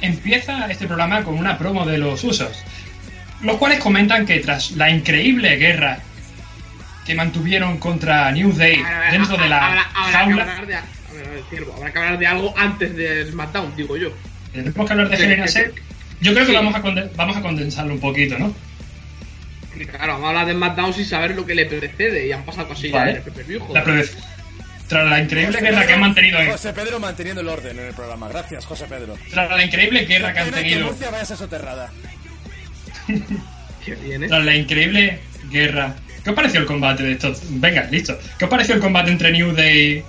[0.00, 2.62] Empieza este programa con una promo de los usos,
[3.42, 5.98] los cuales comentan que tras la increíble guerra
[7.04, 10.42] que mantuvieron contra New Day dentro de la habrá, habrá que jaula,
[11.76, 14.10] habrá que hablar de algo antes de SmackDown, digo yo.
[14.52, 15.70] tenemos que hablar de Cell.
[16.22, 18.54] Yo creo que vamos a, conden- vamos a condensarlo un poquito, ¿no?
[19.90, 22.26] Claro, vamos a hablar de SmackDown sin saber lo que le precede.
[22.26, 23.10] Y han pasado cosillas Vale.
[23.12, 23.82] en el pay-per-view, La.
[24.90, 27.94] Tras la increíble guerra que han mantenido en, José Pedro manteniendo el orden en el
[27.94, 28.28] programa.
[28.28, 29.16] Gracias, José Pedro.
[29.30, 31.92] tras la increíble guerra que han Pena que tenido Murcia vaya a ser soterrada.
[33.84, 34.26] Qué bien, ¿eh?
[34.26, 35.94] tras la increíble guerra.
[36.24, 37.40] ¿Qué os pareció el combate de estos?
[37.50, 38.18] Venga, listo.
[38.36, 40.02] ¿Qué os pareció el combate entre New Day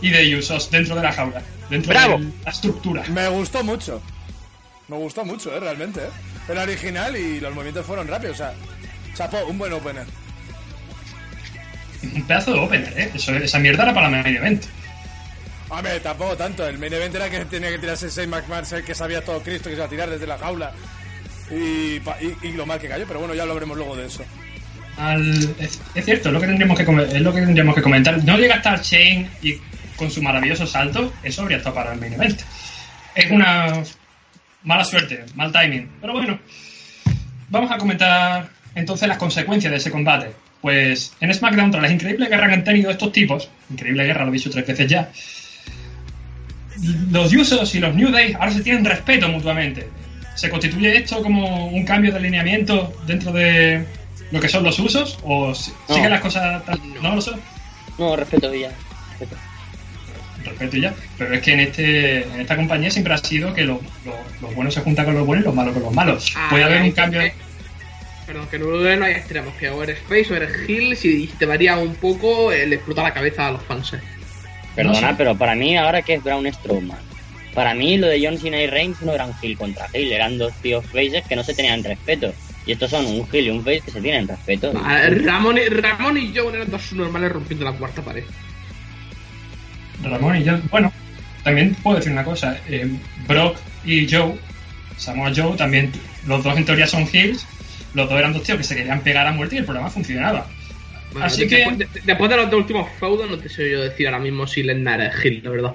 [0.00, 1.42] y The Usos dentro de la jaula?
[1.68, 2.16] Dentro ¡Bravo!
[2.16, 3.04] de la estructura.
[3.08, 4.02] Me gustó mucho.
[4.88, 6.08] Me gustó mucho, eh, realmente, eh.
[6.48, 8.54] El original y los movimientos fueron rápidos, o sea.
[9.14, 10.06] Chapó, un buen opener.
[12.02, 13.10] Un pedazo de opener, ¿eh?
[13.14, 14.64] Eso, esa mierda era para la main event.
[15.68, 16.66] Hombre, tampoco tanto.
[16.66, 19.64] El main event era que tenía que tirarse Shane McMahon, el que sabía todo Cristo,
[19.70, 20.72] que se iba a tirar desde la jaula.
[21.50, 24.24] Y, y, y lo mal que cayó, pero bueno, ya hablaremos luego de eso.
[24.96, 28.22] Al- es, es cierto, es lo, que tendríamos que es lo que tendríamos que comentar.
[28.24, 29.58] No llega a estar Shane y
[29.96, 32.40] con su maravilloso salto, eso habría estado para el main event.
[33.14, 33.82] Es una
[34.64, 35.90] mala suerte, mal timing.
[36.00, 36.38] Pero bueno,
[37.48, 40.32] vamos a comentar entonces las consecuencias de ese combate.
[40.62, 44.30] Pues en SmackDown, tras las increíbles guerras que han tenido estos tipos, increíble guerra, lo
[44.30, 45.10] he dicho tres veces ya,
[47.10, 49.88] los Usos y los New Day ahora se tienen respeto mutuamente.
[50.34, 53.84] ¿Se constituye esto como un cambio de alineamiento dentro de
[54.30, 55.18] lo que son los usos?
[55.22, 55.54] ¿O No.
[55.94, 56.80] siguen las cosas tal?
[57.02, 57.32] No lo sé.
[57.98, 58.70] No, respeto ya.
[59.18, 59.36] Respeto.
[60.44, 60.94] Respeto y ya.
[61.18, 64.54] Pero es que en este en esta compañía siempre ha sido que lo- lo- los
[64.54, 66.32] buenos se juntan con los buenos y los malos con los malos.
[66.36, 67.20] Ah, Puede haber un cambio.
[68.32, 68.66] Perdón, que no,
[68.96, 72.50] no hay extremos, que o eres face o eres heel, si te varía un poco,
[72.50, 73.92] eh, le explota la cabeza a los fans.
[73.92, 74.00] eh.
[74.74, 75.14] Perdona, No sé.
[75.18, 76.98] pero para mí ahora que es Braun Strowman.
[77.54, 80.54] Para mí lo de John Cena y Reigns no eran heel contra heel, eran dos
[80.62, 82.32] tíos faces que no se tenían respeto.
[82.64, 84.72] Y estos son un heel y un face que se tienen respeto.
[84.82, 88.24] Ah, Ramón, y, Ramón y Joe eran dos normales rompiendo la cuarta pared.
[90.02, 90.58] Ramón y yo.
[90.70, 90.92] Bueno,
[91.44, 92.56] también puedo decir una cosa.
[92.68, 92.88] eh,
[93.28, 94.34] Brock y Joe,
[94.96, 95.92] Samoa Joe, también,
[96.26, 97.46] los dos en teoría son heels.
[97.94, 100.46] Los dos eran dos tíos que se querían pegar a muerte y el programa funcionaba.
[101.12, 103.82] Bueno, Así que- después, de, después de los dos últimos feudos, no te sé yo
[103.82, 105.74] decir ahora mismo si Lesnar es heel, la verdad.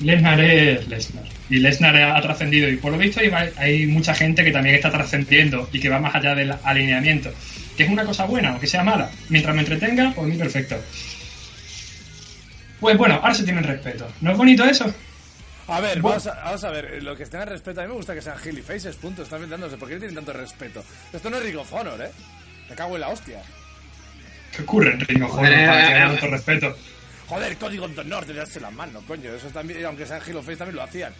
[0.00, 1.24] Lesnar es Lesnar.
[1.50, 2.68] Y Lesnar ha trascendido.
[2.68, 5.98] Y por lo visto hay, hay mucha gente que también está trascendiendo y que va
[5.98, 7.30] más allá del alineamiento.
[7.76, 9.10] Que es una cosa buena o que sea mala.
[9.28, 10.76] Mientras me entretenga, por mí perfecto.
[12.80, 14.06] Pues bueno, ahora se tienen respeto.
[14.20, 14.92] ¿No es bonito eso?
[15.68, 18.14] A ver, vamos a, vamos a ver, lo que tengan respeto, a mí me gusta
[18.14, 20.82] que sean Hilly Faces, punto, están inventándose, ¿por qué no tienen tanto respeto?
[21.12, 22.10] Esto no es Ring of Honor, ¿eh?
[22.70, 23.42] Me cago en la hostia.
[24.56, 26.08] ¿Qué ocurre en Ring of Honor Eh, para que eh, haya eh.
[26.08, 26.76] tanto respeto?
[27.28, 30.42] Joder, código de honor de darse las manos, coño, eso también, aunque sean Hill o
[30.42, 31.12] Face también lo hacían.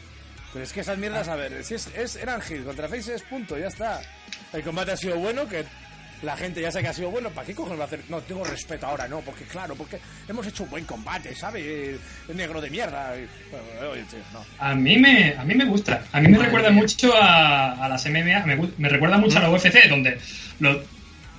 [0.55, 3.59] Pero es que esas mierdas, a ver, si es, es eran Hill contra Faces, punto,
[3.59, 4.01] ya está.
[4.55, 5.67] El combate ha sido bueno, que
[6.23, 8.01] la gente ya sabe que ha sido bueno, ¿para qué cojones va a hacer?
[8.09, 11.65] No, tengo respeto ahora, no, porque claro, porque hemos hecho un buen combate, ¿sabes?
[12.29, 13.15] El negro de mierda.
[13.17, 14.45] y- bueno, oye, tío, no.
[14.59, 16.05] A mí me, a mí me gusta.
[16.13, 18.47] A mí me recuerda mucho a, a las MMA.
[18.47, 20.19] Me, me recuerda mucho a la UFC, donde.
[20.61, 20.83] Lo,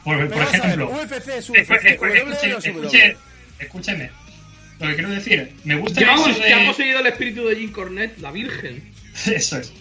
[0.03, 0.89] por, por ejemplo.
[0.91, 1.97] UFC es UFC,
[2.63, 3.17] escuche-
[3.59, 4.09] escúcheme.
[4.79, 7.45] Lo que quiero decir, me gusta Ya, vamos, eso de- ya hemos seguido el espíritu
[7.47, 8.81] de Jim Cornette, la Virgen.
[9.25, 9.73] Eso es.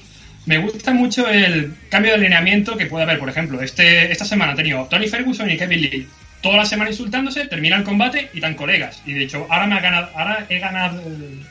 [0.48, 4.52] Me gusta mucho el cambio de alineamiento que puede haber, por ejemplo, este, esta semana
[4.52, 6.08] ha tenido Tony Ferguson y Kevin Lee
[6.40, 9.02] toda la semana insultándose, termina el combate y tan colegas.
[9.04, 11.02] Y de hecho, ahora me ha ganado, ahora he ganado,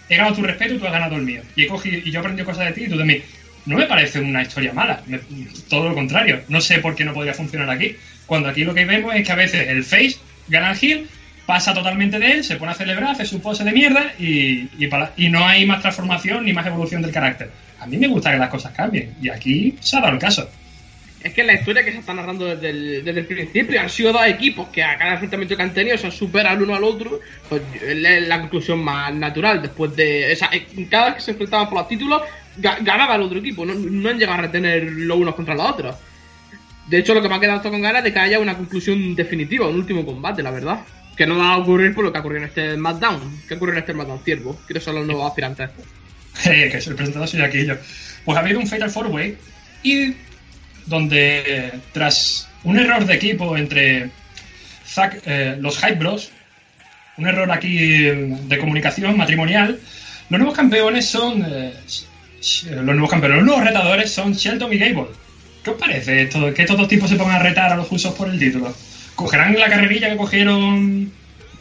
[0.09, 1.43] he ganado tu respeto y tú has ganado el mío.
[1.55, 3.21] Y he cogido, y yo he aprendido cosas de ti y tú de mí.
[3.67, 5.03] No me parece una historia mala,
[5.69, 6.41] todo lo contrario.
[6.47, 7.95] No sé por qué no podría funcionar aquí.
[8.25, 10.15] Cuando aquí lo que vemos es que a veces el face
[10.47, 11.07] gana al heel,
[11.47, 15.29] pasa totalmente de él, se pone a celebrar, hace su pose de mierda y, y,
[15.29, 17.49] no hay más transformación ni más evolución del carácter.
[17.79, 20.47] A mí me gusta que las cosas cambien y aquí se ha dado el caso.
[21.23, 24.13] Es que la historia que se está narrando desde el, desde el principio han sido
[24.13, 27.19] dos equipos que a cada enfrentamiento que han tenido se superan el uno al otro.
[27.49, 29.61] Pues es la conclusión más natural.
[29.61, 30.31] Después de.
[30.31, 30.49] O sea,
[30.89, 32.21] cada vez que se enfrentaban por los títulos,
[32.61, 33.65] ga- ganaba el otro equipo.
[33.65, 35.95] No, han llegado a retener los unos contra los otros.
[36.87, 39.67] De hecho, lo que me ha quedado con ganas de que haya una conclusión definitiva,
[39.67, 40.81] un último combate, la verdad.
[41.17, 43.41] Que no va a ocurrir por lo que ha ocurrido en este SmackDown.
[43.47, 44.19] ¿Qué ocurrió en este SmackDown?
[44.23, 44.59] Ciervo.
[44.67, 45.69] ¿Quiénes son los nuevos aspirantes?
[46.45, 47.73] Eh, que soy el presentador soy aquí yo.
[48.23, 49.35] Pues ha habido un Fatal Four Way
[49.81, 50.13] y
[50.85, 54.11] donde eh, tras un error de equipo entre
[54.87, 56.29] Zack- eh, los Hype Bros,
[57.17, 59.79] un error aquí eh, de comunicación matrimonial,
[60.29, 61.73] los nuevos campeones son eh,
[62.39, 65.07] sh- los nuevos campeones, los nuevos retadores son Shelton y Gable.
[65.63, 68.13] ¿Qué os parece esto, que estos dos tipos se pongan a retar a los usos
[68.13, 68.75] por el título?
[69.17, 71.11] ¿Cogerán la carrerilla que cogieron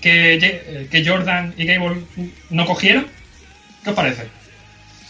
[0.01, 2.03] que, que Jordan y Gable
[2.51, 3.07] no cogieron?
[3.83, 4.27] ¿Qué os parece?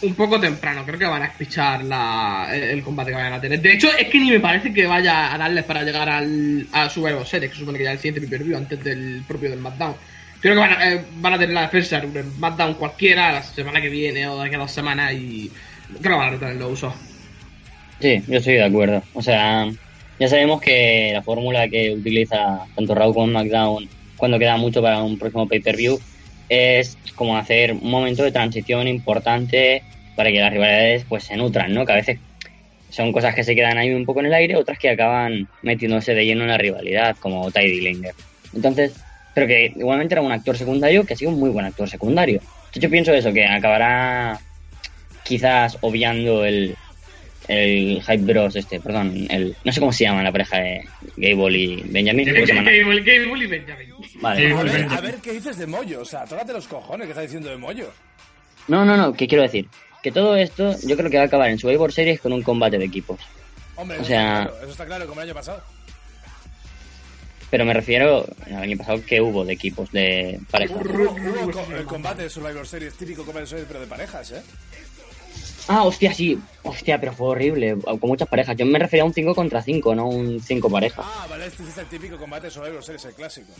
[0.01, 3.41] un poco temprano, creo que van a espichar la, el, el combate que vayan a
[3.41, 3.61] tener.
[3.61, 6.89] De hecho, es que ni me parece que vaya a darles para llegar al, a
[6.89, 9.59] Survivor Series, que se supone que ya es el siguiente pay-per-view antes del propio del
[9.59, 9.95] SmackDown.
[10.39, 13.43] Creo que van a, eh, van a tener la defensa de un SmackDown cualquiera la
[13.43, 15.51] semana que viene o de aquí a dos semanas y
[15.99, 16.93] creo que van a retener los usos.
[17.99, 19.01] Sí, yo estoy de acuerdo.
[19.15, 19.67] O sea,
[20.19, 25.03] ya sabemos que la fórmula que utiliza tanto Raw como SmackDown cuando queda mucho para
[25.03, 25.99] un próximo pay-per-view
[26.49, 29.83] es como hacer un momento de transición importante
[30.15, 31.85] para que las rivalidades pues se nutran, ¿no?
[31.85, 32.19] Que a veces
[32.89, 36.15] son cosas que se quedan ahí un poco en el aire, otras que acaban metiéndose
[36.15, 38.13] de lleno en la rivalidad, como Ty Dillinger.
[38.55, 38.93] Entonces,
[39.35, 42.41] pero que igualmente era un actor secundario que ha sido un muy buen actor secundario.
[42.73, 44.39] Yo pienso eso, que acabará
[45.23, 46.75] quizás obviando el,
[47.47, 51.57] el Hype Bros este, perdón, el no sé cómo se llama la pareja de Gable
[51.57, 52.25] y Benjamin.
[52.33, 52.65] ¿cómo se llaman?
[52.65, 53.87] Gable, Gable y Benjamin.
[54.21, 54.51] Vale.
[54.53, 57.23] A ver, a ver qué dices de Moyo, o sea, tócate los cojones que estás
[57.25, 57.91] diciendo de Moyo.
[58.67, 59.67] No, no, no, ¿qué quiero decir?
[60.03, 62.77] Que todo esto yo creo que va a acabar en Survivor Series con un combate
[62.77, 63.19] de equipos.
[63.75, 65.63] Hombre, O eso, sea- está claro, eso está claro, como el año pasado.
[67.49, 70.77] Pero me refiero al año pasado que hubo de equipos de parejas.
[70.83, 74.31] Hubo, hubo co- el combate de Survivor Series, típico combate de Survivor, pero de parejas,
[74.31, 74.41] ¿eh?
[75.67, 76.39] Ah, hostia, sí.
[76.63, 77.77] Hostia, pero fue horrible.
[77.83, 78.55] Con muchas parejas.
[78.55, 81.05] Yo me refería a un 5 contra 5, no un 5 parejas.
[81.07, 83.51] Ah, vale, este es el típico combate de Survivor Series, el clásico.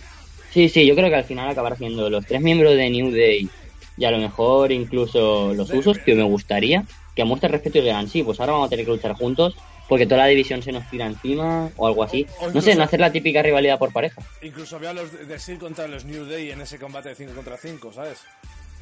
[0.51, 3.49] Sí, sí, yo creo que al final acabará siendo los tres miembros de New Day
[3.97, 6.83] y a lo mejor incluso los usos que me gustaría
[7.15, 9.55] que muestren respeto y digan, sí, pues ahora vamos a tener que luchar juntos
[9.89, 12.25] porque toda la división se nos tira encima o algo así.
[12.39, 14.21] O- o No sé, no hacer la típica rivalidad por pareja.
[14.41, 17.57] Incluso había los de- Seal contra los New Day en ese combate de 5 contra
[17.57, 18.19] 5, ¿sabes?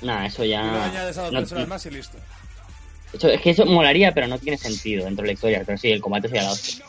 [0.01, 0.61] Nah, eso Y ya...
[0.63, 2.17] luego añades a dos no- personas más y listo.
[3.13, 5.63] Eso- es que eso molaría, pero no tiene sentido dentro de la historia.
[5.65, 6.85] Pero sí, el combate sería la hostia.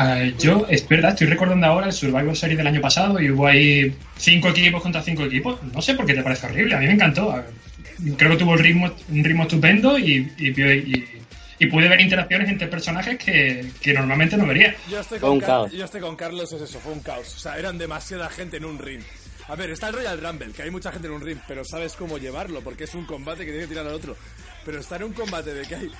[0.00, 3.48] Ah, yo, es verdad, estoy recordando ahora el Survivor Series del año pasado y hubo
[3.48, 5.58] ahí cinco equipos contra cinco equipos.
[5.74, 7.42] No sé por qué te parece horrible, a mí me encantó.
[8.16, 11.04] Creo que tuvo el ritmo, un ritmo estupendo y, y, y-
[11.60, 14.76] y pude ver interacciones entre personajes que, que normalmente no vería.
[14.88, 15.72] Yo estoy, Fue con un Car- caos.
[15.72, 17.34] yo estoy con Carlos, es eso, fue un caos.
[17.34, 19.00] O sea, eran demasiada gente en un ring.
[19.48, 21.94] A ver, está el Royal Rumble, que hay mucha gente en un ring, pero sabes
[21.94, 24.14] cómo llevarlo, porque es un combate que tiene que tirar al otro.
[24.64, 25.90] Pero estar en un combate de que hay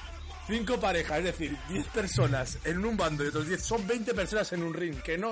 [0.46, 4.52] cinco parejas, es decir, 10 personas en un bando y otros 10, son 20 personas
[4.52, 5.30] en un ring, que no...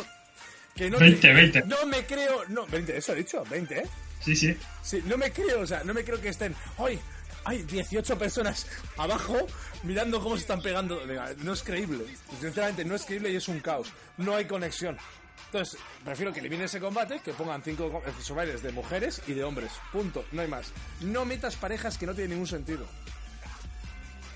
[0.74, 1.62] Que no 20, 20.
[1.66, 2.44] No me creo...
[2.48, 3.87] No, 20, eso he dicho, 20, ¿eh?
[4.20, 4.57] Sí, sí.
[4.83, 6.55] Sí, no me creo, o sea, no me creo que estén.
[6.79, 6.98] ¡Ay!
[7.44, 9.46] Hay 18 personas abajo
[9.85, 11.00] mirando cómo se están pegando.
[11.44, 12.05] No es creíble.
[12.40, 13.92] Sinceramente, no es creíble y es un caos.
[14.16, 14.98] No hay conexión.
[15.47, 19.33] Entonces, prefiero que eliminen ese combate, que pongan cinco co- eh, survivors de mujeres y
[19.33, 19.71] de hombres.
[19.93, 20.73] Punto, no hay más.
[21.01, 22.87] No metas parejas que no tienen ningún sentido.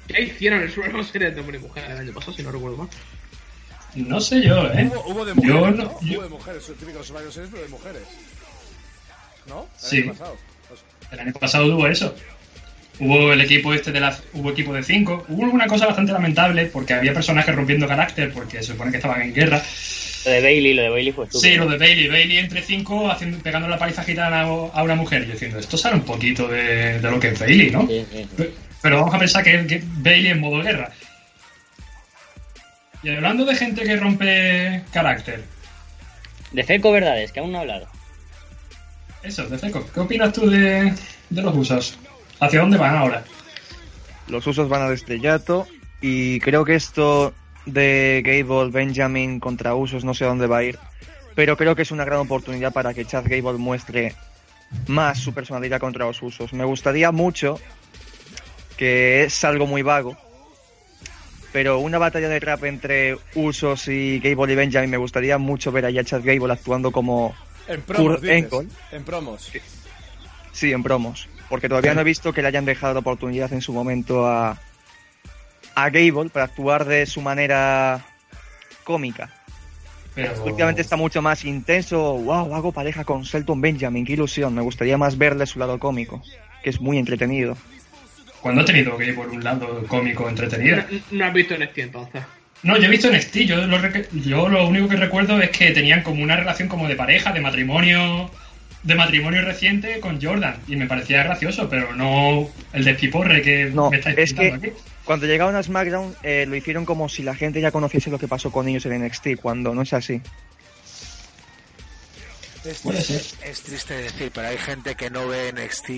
[0.06, 2.76] ¿Qué hicieron el Survivor Series de hombre y mujer el año pasado, si no recuerdo
[2.78, 2.88] mal?
[3.94, 4.88] No sé yo, ¿eh?
[4.92, 6.00] Hubo, hubo de Yo mujeres, no- ¿no?
[6.00, 8.02] yo- Hubo de mujeres, el típico Survivor Series, pero de mujeres.
[9.46, 9.62] ¿No?
[9.62, 9.96] El Sí.
[10.02, 10.36] año pasado.
[10.68, 12.14] Pues, El año pasado hubo eso.
[13.00, 14.22] Hubo el equipo este de las.
[14.32, 15.24] Hubo equipo de 5.
[15.28, 19.22] Hubo una cosa bastante lamentable porque había personajes rompiendo carácter porque se supone que estaban
[19.22, 19.60] en guerra.
[20.24, 21.50] Lo de Bailey, lo de Bailey fue estúpido.
[21.52, 22.08] Sí, lo de Bailey.
[22.08, 25.22] Bailey entre 5 haciendo, pegando la paliza gitana a una mujer.
[25.22, 27.86] Y diciendo, esto sale un poquito de, de lo que es Bailey, ¿no?
[27.86, 28.28] Sí, sí, sí.
[28.36, 28.52] Pe-
[28.82, 30.90] Pero vamos a pensar que, que Bailey en modo guerra.
[33.02, 35.42] Y hablando de gente que rompe carácter,
[36.52, 37.86] De Feco Verdades, que aún no he hablado.
[39.22, 40.92] eso, de Feco, ¿qué opinas tú de,
[41.30, 41.98] de los usos?
[42.40, 43.24] ¿Hacia dónde van ahora?
[44.28, 45.66] Los usos van al estrellato
[46.02, 47.32] y creo que esto
[47.72, 50.78] de Gable, Benjamin contra usos no sé dónde va a ir,
[51.34, 54.14] pero creo que es una gran oportunidad para que Chad Gable muestre
[54.86, 56.52] más su personalidad contra los usos.
[56.52, 57.58] Me gustaría mucho,
[58.76, 60.16] que es algo muy vago,
[61.52, 65.86] pero una batalla de rap entre usos y Gable y Benjamin me gustaría mucho ver
[65.86, 67.34] allá a Chad Gable actuando como
[67.68, 68.52] en promos, dices.
[68.90, 69.52] En promos.
[70.52, 71.28] Sí, en promos.
[71.48, 74.58] Porque todavía no he visto que le hayan dejado la oportunidad en su momento a,
[75.74, 78.04] a Gable para actuar de su manera
[78.84, 79.30] cómica.
[80.14, 80.32] Pero...
[80.44, 82.14] Últimamente está mucho más intenso.
[82.14, 82.54] ¡Wow!
[82.54, 84.54] Hago pareja con Selton Benjamin, qué ilusión.
[84.54, 86.22] Me gustaría más verle su lado cómico,
[86.62, 87.56] que es muy entretenido.
[88.40, 90.78] ¿Cuándo ha tenido que ir por un lado cómico entretenido?
[91.10, 92.22] No, no has visto NXT entonces.
[92.62, 93.78] No, yo he visto NXT, yo lo,
[94.12, 97.40] yo lo único que recuerdo es que tenían como una relación como de pareja, de
[97.40, 98.30] matrimonio,
[98.82, 103.90] de matrimonio reciente con Jordan, y me parecía gracioso, pero no el despiporre que No,
[103.90, 104.68] me estáis es que aquí.
[105.10, 108.28] Cuando llegaron a SmackDown eh, lo hicieron como si la gente ya conociese lo que
[108.28, 110.22] pasó con ellos en NXT, cuando no es así.
[112.64, 115.90] Es Puede triste, es triste decir, pero hay gente que no ve NXT.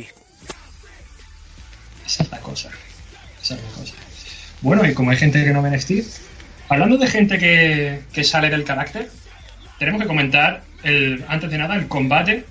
[2.07, 2.71] Esa es la cosa.
[3.43, 3.95] Esa es la cosa.
[4.63, 5.93] Bueno, y como hay gente que no ve NXT,
[6.71, 9.11] hablando de gente que, que sale del carácter,
[9.79, 12.47] tenemos que comentar, el, antes de nada, el combate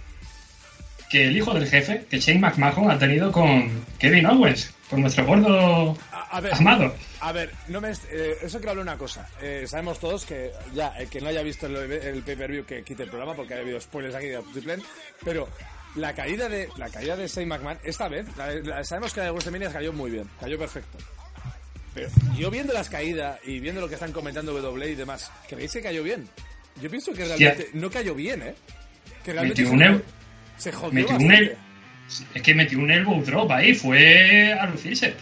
[1.09, 5.25] que el hijo del jefe, que Shane McMahon, ha tenido con Kevin Owens, con nuestro
[5.25, 6.93] gordo A, a ver, amado.
[7.21, 9.27] A ver, no me eh, eso quiero hablar una cosa.
[9.41, 13.03] Eh, sabemos todos que ya el que no haya visto el, el pay-per-view que quite
[13.03, 14.81] el programa porque ha habido spoilers aquí de Multiplen,
[15.25, 15.47] pero
[15.95, 19.25] la caída de la caída de Shane McMahon esta vez, la- la- sabemos que la
[19.27, 20.97] de WrestleMania cayó muy bien, cayó perfecto.
[21.93, 25.73] Pero yo viendo las caídas y viendo lo que están comentando W y demás, ¿creéis
[25.73, 26.29] que cayó bien?
[26.81, 28.55] Yo pienso que realmente no cayó bien, ¿eh?
[29.25, 30.03] Que realmente se, el-
[30.57, 31.05] se jodió
[32.33, 35.15] Es que metió un elbow drop ahí, fue a lucirse.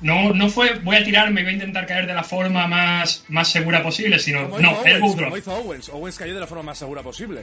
[0.00, 3.24] No, no fue voy a tirarme y voy a intentar caer de la forma más,
[3.28, 5.38] más segura posible, sino Como hizo no, Owens, elbow como drop.
[5.38, 5.88] hizo Owens.
[5.88, 7.42] Owens cayó de la forma más segura posible.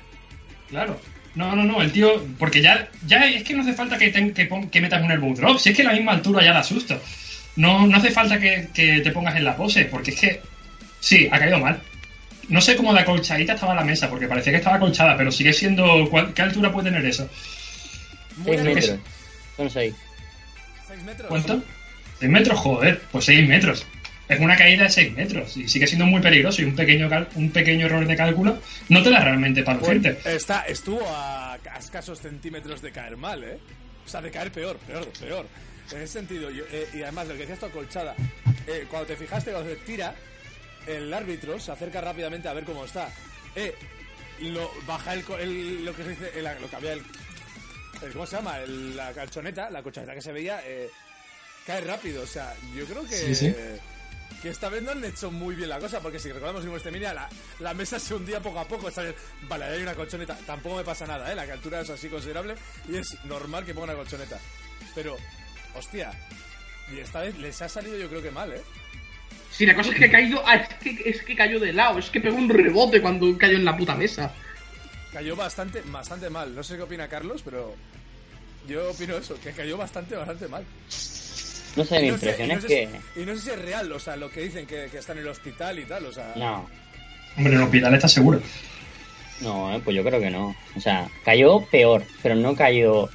[0.69, 0.99] Claro.
[1.33, 2.23] No, no, no, el tío.
[2.37, 5.33] Porque ya, ya es que no hace falta que, te- que, que metas un elbow
[5.33, 5.57] drop.
[5.57, 7.01] Si es que a la misma altura ya da susto.
[7.55, 10.41] No, no hace falta que, que te pongas en la pose, porque es que.
[10.99, 11.81] Sí, ha caído mal.
[12.49, 15.53] No sé cómo de acolchadita estaba la mesa, porque parecía que estaba acolchada, pero sigue
[15.53, 16.07] siendo.
[16.09, 17.29] ¿cuál- ¿Qué altura puede tener eso?
[18.37, 18.75] Muy 6 bien.
[18.75, 18.99] metros.
[19.57, 19.95] Son 6.
[20.87, 21.27] ¿Seis metros?
[21.29, 21.63] ¿Cuánto?
[22.19, 23.85] 6 metros, joder, pues 6 metros.
[24.27, 27.27] Es una caída de 6 metros y sigue siendo muy peligroso y un pequeño, cal-
[27.35, 30.35] un pequeño error de cálculo no te da realmente para Bueno, lucirte.
[30.35, 33.57] está, estuvo a, a escasos centímetros de caer mal, ¿eh?
[34.05, 35.47] O sea, de caer peor, peor, peor.
[35.91, 38.15] En ese sentido, yo- eh, y además lo que decías tú, acolchada,
[38.67, 40.15] eh, cuando te fijaste, cuando se tira,
[40.87, 43.09] el árbitro se acerca rápidamente a ver cómo está.
[43.55, 43.75] Eh,
[44.39, 47.03] lo, baja el, co- el- lo que se dice, el- lo que había el-
[48.13, 48.59] ¿cómo se llama?
[48.59, 50.89] El- la colchoneta, la colchoneta que se veía, eh,
[51.65, 52.23] cae rápido.
[52.23, 53.55] O sea, yo creo que, Sí, sí.
[54.41, 56.91] que esta vez no han hecho muy bien la cosa, porque si recordamos en este
[56.99, 58.89] la, la mesa se hundía poco a poco.
[58.89, 59.13] ¿sabes?
[59.47, 61.35] Vale, hay una colchoneta, tampoco me pasa nada, ¿eh?
[61.35, 62.55] La altura es así considerable
[62.89, 64.39] y es normal que ponga una colchoneta.
[64.95, 65.15] Pero,
[65.75, 66.11] hostia,
[66.91, 68.61] y esta vez les ha salido yo creo que mal, ¿eh?
[69.51, 70.41] Si la cosa es que ha caído.
[70.45, 73.57] ah, es, que, es que cayó de lado, es que pegó un rebote cuando cayó
[73.57, 74.33] en la puta mesa.
[75.13, 76.55] Cayó bastante, bastante mal.
[76.55, 77.73] No sé qué opina Carlos, pero
[78.67, 80.63] yo opino eso, que cayó bastante, bastante mal.
[81.75, 83.21] No sé, mi no sé- impresión no es sé que.
[83.21, 85.19] y no sé si es real, o sea, lo que dicen que, que está en
[85.19, 86.33] el hospital y tal, o sea...
[86.35, 86.67] No,
[87.37, 88.41] Hombre, en el hospital está seguro.
[89.41, 90.55] no, eh, pues yo creo que no.
[90.75, 93.09] O sea, cayó peor, pero no cayó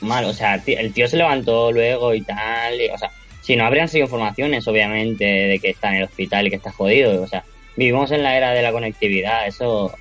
[0.00, 0.24] mal.
[0.26, 2.80] O sea, el tío se levantó luego y tal.
[2.80, 6.46] y- o sea, si no habrían sido informaciones, obviamente, de que está en el hospital
[6.46, 7.22] y que está jodido.
[7.22, 7.44] O sea,
[7.76, 9.46] vivimos en la era de la conectividad.
[9.46, 9.96] Eso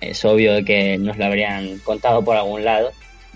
[0.00, 2.92] es obvio que nos lo habrían contado por algún lado.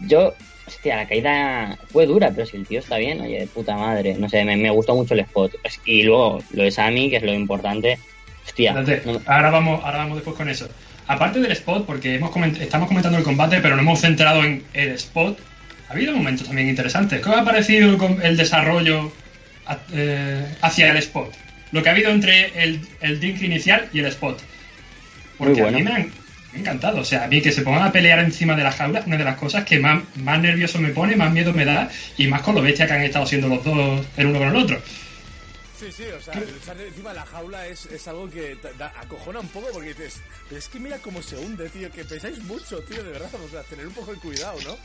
[0.06, 0.34] Yo,
[0.66, 4.14] hostia, la caída fue dura, pero si el tío está bien, oye, de puta madre.
[4.14, 5.54] No sé, me, me gustó mucho el spot.
[5.84, 7.98] Y luego, lo de Sammy, que es lo importante.
[8.46, 10.68] Hostia, no- ahora, vamos, ahora vamos después con eso.
[11.06, 14.62] aparte del spot, porque hemos coment- estamos comentando el combate, pero no hemos centrado en
[14.74, 15.38] el spot,
[15.88, 17.20] ha habido momentos también interesantes.
[17.20, 19.10] ¿Qué os ha parecido el, desarrollo
[19.92, 21.32] eh, hacia el spot?
[21.72, 24.40] Lo que ha habido entre el, el drink inicial y el spot.
[25.38, 25.76] Porque Muy bueno.
[25.76, 26.12] a mí me, han-
[26.52, 27.00] me ha encantado.
[27.00, 29.16] O sea, a mí que se pongan a pelear encima de la jaula es una
[29.16, 32.42] de las cosas que más, más nervioso me pone, más miedo me da, y más
[32.42, 34.80] con lo bestia que han estado siendo los dos el uno con el otro.
[35.78, 39.40] Sí, sí, o sea, luchar encima de la jaula es, es algo que da- acojona
[39.40, 42.80] un poco porque dices, pero es que mira cómo se hunde, tío, que pensáis mucho,
[42.80, 44.76] tío, de verdad, o sea, tener un poco de cuidado, ¿no?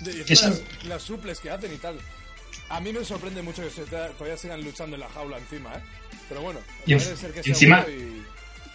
[0.00, 1.96] De, las, las suples que hacen y tal.
[2.68, 5.80] A mí me sorprende mucho que se todavía sigan luchando en la jaula encima, ¿eh?
[6.28, 8.22] Pero bueno, Y parece ser que sea encima- y...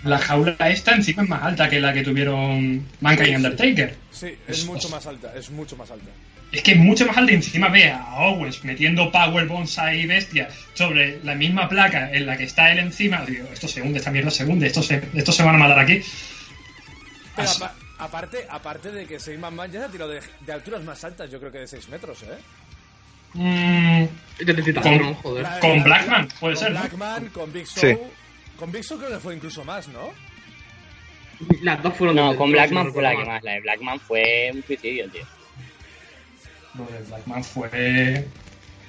[0.03, 3.95] La jaula esta encima es más alta que la que tuvieron Mankind y Undertaker.
[4.11, 6.09] Sí, es mucho más alta, es mucho más alta.
[6.51, 10.05] Es que es mucho más alta y encima ve a Owens metiendo Power Bombs ahí
[10.05, 13.25] bestia sobre la misma placa en la que está él encima.
[13.25, 15.79] Digo, esto se hunde, esta mierda se hunde, esto se, esto se van a matar
[15.79, 16.01] aquí.
[17.35, 20.53] Pero Así- apa- aparte, aparte de que Shane McMahon ya se ha tirado de, de
[20.53, 22.37] alturas más altas, yo creo que de 6 metros, ¿eh?
[23.33, 24.05] Mm,
[24.81, 25.13] Con-
[25.59, 26.79] Con la- Blackman, puede con ser, ¿no?
[26.79, 27.81] Blackman, con Big Show.
[27.81, 27.97] Sí.
[28.57, 30.09] Con Big creo que fue incluso más, ¿no?
[31.61, 33.43] Las dos fueron No, de- con Blackman fue la que más.
[33.43, 35.21] La de Blackman fue un suicidio, tío.
[36.77, 38.25] Lo de Blackman fue.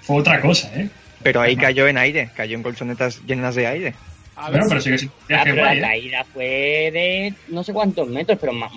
[0.03, 0.89] fue otra cosa, ¿eh?
[1.23, 3.95] Pero ahí cayó en aire, cayó en colchonetas llenas de aire.
[4.37, 5.91] A ver, Bueno, pero Ah, viaje pero guay, la ¿eh?
[5.91, 6.45] caída fue
[6.93, 8.71] de no sé cuántos metros, pero más.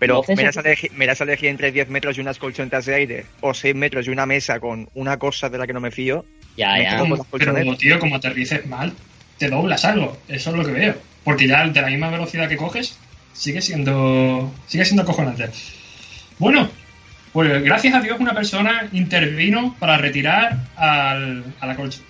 [0.00, 0.78] Pero 12 me las, segundos.
[0.82, 4.08] elegí, me las elegí entre 10 metros y unas colchonetas de aire, o 6 metros
[4.08, 6.24] y una mesa con una cosa de la que no me fío.
[6.56, 7.02] Ya, ya.
[7.04, 7.78] Pero, colchonetas.
[7.78, 8.92] tío, como aterrices mal,
[9.44, 10.16] te doblas algo.
[10.28, 10.94] Eso es lo que veo.
[11.24, 12.98] Porque ya de la misma velocidad que coges,
[13.32, 14.52] sigue siendo.
[14.66, 15.48] sigue siendo acojonante.
[16.38, 16.68] Bueno,
[17.32, 22.00] pues gracias a Dios una persona intervino para retirar al, a la colch-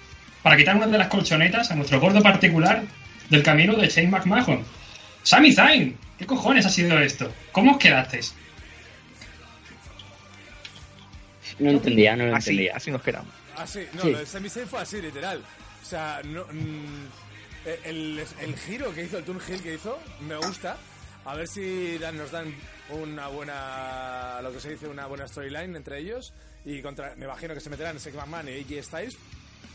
[0.42, 2.82] para quitar una de las colchonetas a nuestro gordo particular
[3.30, 4.62] del camino de Shane McMahon.
[5.22, 7.32] Sami Zayn, ¿qué cojones ha sido esto?
[7.52, 8.34] ¿Cómo os quedasteis?
[11.58, 12.76] No entendía, no lo Así, entendía.
[12.76, 13.32] así nos quedamos.
[13.56, 14.10] Así, no, Sí.
[14.10, 15.40] lo de Sami Zayn fue así, literal.
[15.82, 17.23] O sea, no, mm,
[17.64, 20.76] eh, el, el giro que hizo, el turn heel que hizo, me gusta.
[21.26, 22.54] A ver si dan- nos dan
[22.90, 26.32] una buena, lo que se dice, una buena storyline entre ellos.
[26.66, 29.16] Y contra, me imagino que se meterán Seth McMahon y AJ Styles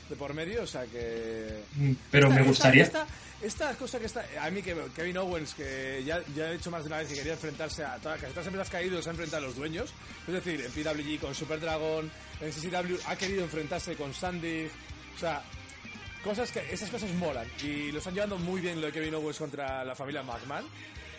[0.10, 1.62] de por medio, o sea que...
[1.76, 2.84] Mm, Pero Esta- me esta- gustaría.
[2.84, 3.08] Esta,
[3.42, 4.26] esta cosa que está.
[4.42, 7.14] A mí, que Kevin Owens, que ya, ya he dicho más de una vez que
[7.16, 7.96] quería enfrentarse a.
[7.98, 9.94] todas- Casi todas las empresas caídos se ha enfrentado a los dueños.
[10.28, 12.12] Es decir, en PWG con Super Dragon,
[12.42, 14.68] en CCW ha querido enfrentarse con Sandy.
[15.16, 15.44] O sea,
[16.24, 16.62] cosas que.
[16.72, 17.48] Esas cosas molan.
[17.64, 20.66] Y lo están llevando muy bien lo de Kevin Owens contra la familia McMahon.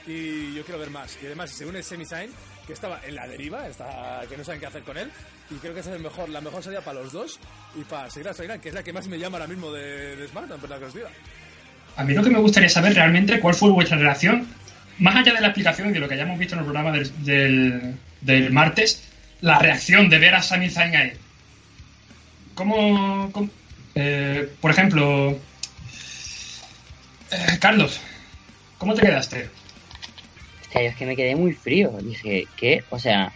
[0.07, 1.18] Y yo quiero ver más.
[1.22, 2.30] Y además, se une Semi Zayn,
[2.66, 5.11] que estaba en la deriva, está, que no saben qué hacer con él.
[5.51, 7.38] Y creo que esa es el mejor, la mejor salida para los dos.
[7.78, 10.28] Y para seguir a que es la que más me llama ahora mismo de, de
[10.28, 11.11] SmackDown, pero la que os diga.
[11.96, 14.46] A mí lo que me gustaría saber realmente cuál fue vuestra reacción,
[14.98, 17.96] más allá de la explicación de lo que hayamos visto en el programa del, del,
[18.22, 19.03] del martes,
[19.42, 21.12] la reacción de ver a Sami Zayn ahí.
[22.55, 23.51] ¿Cómo, cómo-
[23.95, 25.30] eh, por ejemplo,
[27.30, 28.01] eh, Carlos,
[28.78, 29.49] ¿cómo te quedaste?
[30.62, 31.91] Hostia, yo es que me quedé muy frío.
[32.03, 32.84] Dije, ¿qué?
[32.91, 33.32] O sea,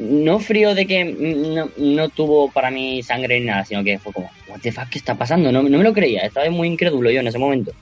[0.00, 4.12] no frío de que no, no tuvo para mí sangre ni nada, sino que fue
[4.12, 5.52] como, what the fuck, ¿qué está pasando?
[5.52, 7.72] No, no me lo creía, estaba muy incrédulo yo en ese momento.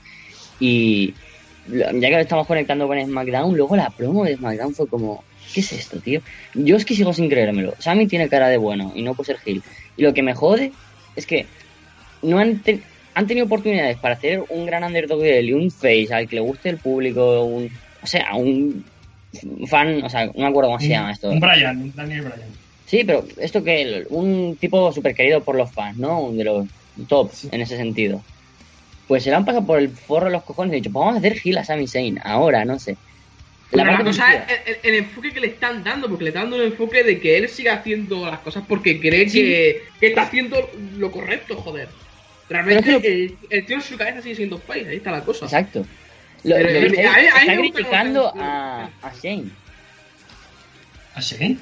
[0.59, 1.13] Y
[1.69, 5.23] ya que lo estamos conectando con SmackDown, luego la promo de SmackDown fue como,
[5.53, 6.21] ¿qué es esto, tío?
[6.53, 7.75] Yo es que sigo sin creérmelo.
[7.79, 9.63] Sammy tiene cara de bueno y no puede ser Gil.
[9.95, 10.73] Y lo que me jode
[11.15, 11.45] es que
[12.21, 12.81] no han, te-
[13.15, 16.35] han tenido oportunidades para hacer un gran underdog de él y un face al que
[16.35, 17.69] le guste el público, un,
[18.01, 18.85] o sea, un
[19.67, 21.29] fan, o sea, no me acuerdo cómo se llama esto.
[21.29, 22.49] Un Brian, un Daniel Bryan.
[22.85, 26.21] Sí, pero esto que un tipo súper querido por los fans, ¿no?
[26.21, 26.65] Un de los
[27.07, 28.21] top en ese sentido.
[29.07, 31.01] Pues se le han pasado por el forro de los cojones y he dicho, pues
[31.01, 32.95] vamos a hacer Gil a Sami Zayn, ahora, no sé.
[33.71, 36.23] Pero la parte cosa es positiva- el, el- el enfoque que le están dando, porque
[36.23, 39.81] le están dando el enfoque de que él siga haciendo las cosas porque cree que,
[39.99, 41.89] que está haciendo lo correcto, joder.
[42.49, 45.45] Realmente que el, el tío en su cabeza sigue siendo face, ahí está la cosa.
[45.45, 45.85] Exacto.
[46.43, 47.11] Lo, Pero, lo está,
[47.51, 49.49] a criticando a, a Shane.
[51.13, 51.57] ¿A Shane?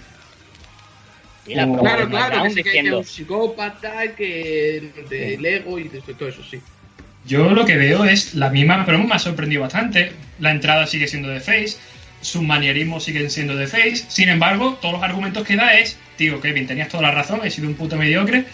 [1.47, 5.87] La Claro, claro, SmackDown que, se que es diciendo, un psicópata, que de Lego y
[5.87, 6.59] de todo eso, sí.
[7.25, 10.11] Yo lo que veo es la misma promo, me ha sorprendido bastante.
[10.39, 11.77] La entrada sigue siendo de Face,
[12.21, 14.05] sus manierismos siguen siendo de Face.
[14.07, 17.51] Sin embargo, todos los argumentos que da es, tío, Kevin, tenías toda la razón, he
[17.51, 18.45] sido un puto mediocre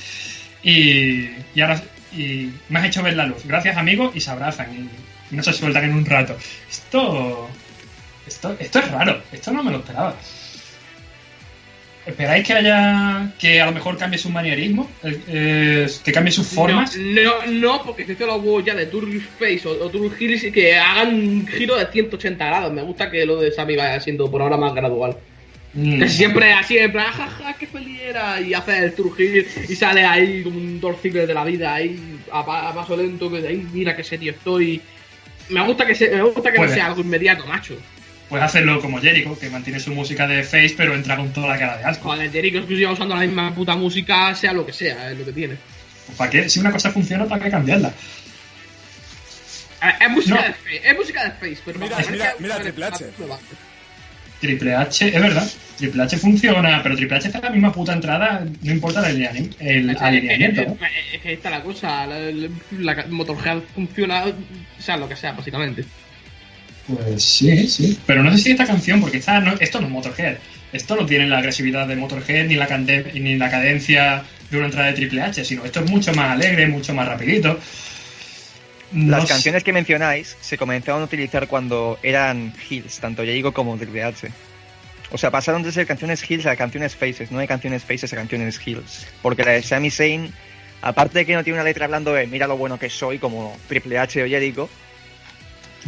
[0.64, 1.84] y, y ahora
[2.16, 3.44] y me has hecho ver la luz.
[3.46, 4.90] Gracias, amigo, y se abrazan
[5.32, 6.36] y no se sueltan en un rato.
[6.70, 7.50] Esto,
[8.28, 10.16] esto, esto es raro, esto no me lo esperaba.
[12.06, 13.32] ¿Esperáis que haya.
[13.40, 14.90] que a lo mejor cambie su manierismo?
[15.04, 16.98] Eh, eh, que cambie sus formas.
[16.98, 20.44] No, no, no, porque te los huevos ya de Turtle Face o, o Turtle Hills
[20.44, 22.74] y que hagan un giro de 180 grados.
[22.74, 25.18] Me gusta que lo de Sammy vaya siendo por ahora más gradual.
[25.74, 26.00] Mm.
[26.00, 28.40] Que siempre así, en plan, jaja, qué feliz era.
[28.40, 32.46] Y hace el Hill y sale ahí como un torcible de la vida, ahí a,
[32.46, 34.82] pa- a paso lento, que de ahí, mira qué serio estoy.
[35.50, 37.76] Me gusta que, se, me gusta que no sea algo inmediato, macho.
[38.30, 41.60] Puedes hacerlo como Jericho, que mantiene su música de face, pero entra con toda la
[41.60, 42.10] cara de asco.
[42.10, 45.18] Joder, Jericho es que siga usando la misma puta música, sea lo que sea, es
[45.20, 45.56] lo que tiene.
[46.18, 46.50] ¿Para qué?
[46.50, 47.92] Si una cosa funciona, ¿para qué cambiarla?
[49.82, 50.42] Ver, Es música No.
[50.42, 53.06] de face, es música de face, pero Mira, mira, que- mira Triple H.
[54.44, 55.50] Triple H, es verdad.
[55.78, 59.22] Triple H funciona, pero Triple H hace la misma puta entrada, no importa el,
[59.60, 60.62] el Es que- alineamiento.
[60.62, 60.68] es
[61.16, 64.26] es que está la cosa, la, Motorhead funciona,
[64.80, 65.86] sea lo que sea, básicamente.
[66.88, 67.98] Pues sí, sí.
[68.06, 70.36] Pero no sé si esta canción, porque esta no, esto no es Motorhead.
[70.74, 74.66] Esto no tiene la agresividad de Motorhead ni la, cande- ni la cadencia de una
[74.66, 77.58] entrada de Triple H, sino esto es mucho más alegre, mucho más rapidito.
[78.94, 83.52] No Las sé- canciones que mencionáis se comenzaron a utilizar cuando eran Hills, tanto Jericho
[83.54, 84.30] como Triple H.
[85.12, 88.16] O sea, pasaron de ser canciones Hills a canciones Faces, no de canciones Faces a
[88.16, 89.06] canciones Hills.
[89.22, 90.34] Porque la de Sami Zayn,
[90.82, 93.58] aparte de que no tiene una letra hablando de mira lo bueno que soy, como
[93.68, 94.70] Triple H o Jericho,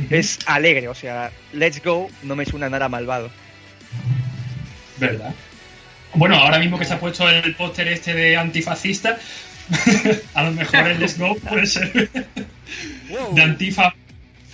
[0.10, 3.30] es alegre, o sea, Let's Go no me suena nada malvado.
[4.98, 5.34] ¿Verdad?
[6.14, 9.18] Bueno, ahora mismo que se ha puesto el póster este de antifascista,
[10.34, 12.10] a lo mejor el Let's Go puede ser
[13.10, 13.34] Wow.
[13.36, 13.94] de antifa,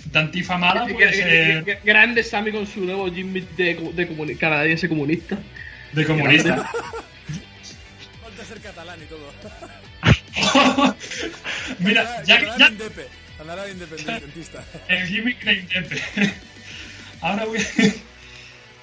[0.04, 4.88] de antifa mala, puede ser Grande Sammy con su nuevo Jimmy de, de comuni- canadiense
[4.88, 5.38] comunista.
[5.92, 6.56] de comunista.
[8.22, 9.32] Falta ser catalán y todo.
[11.78, 13.06] Mira, ya, Catalán ya indepe.
[13.40, 14.64] Andará de independentista.
[14.88, 16.00] el Jimmy Crane Tepe.
[17.20, 17.58] Ahora voy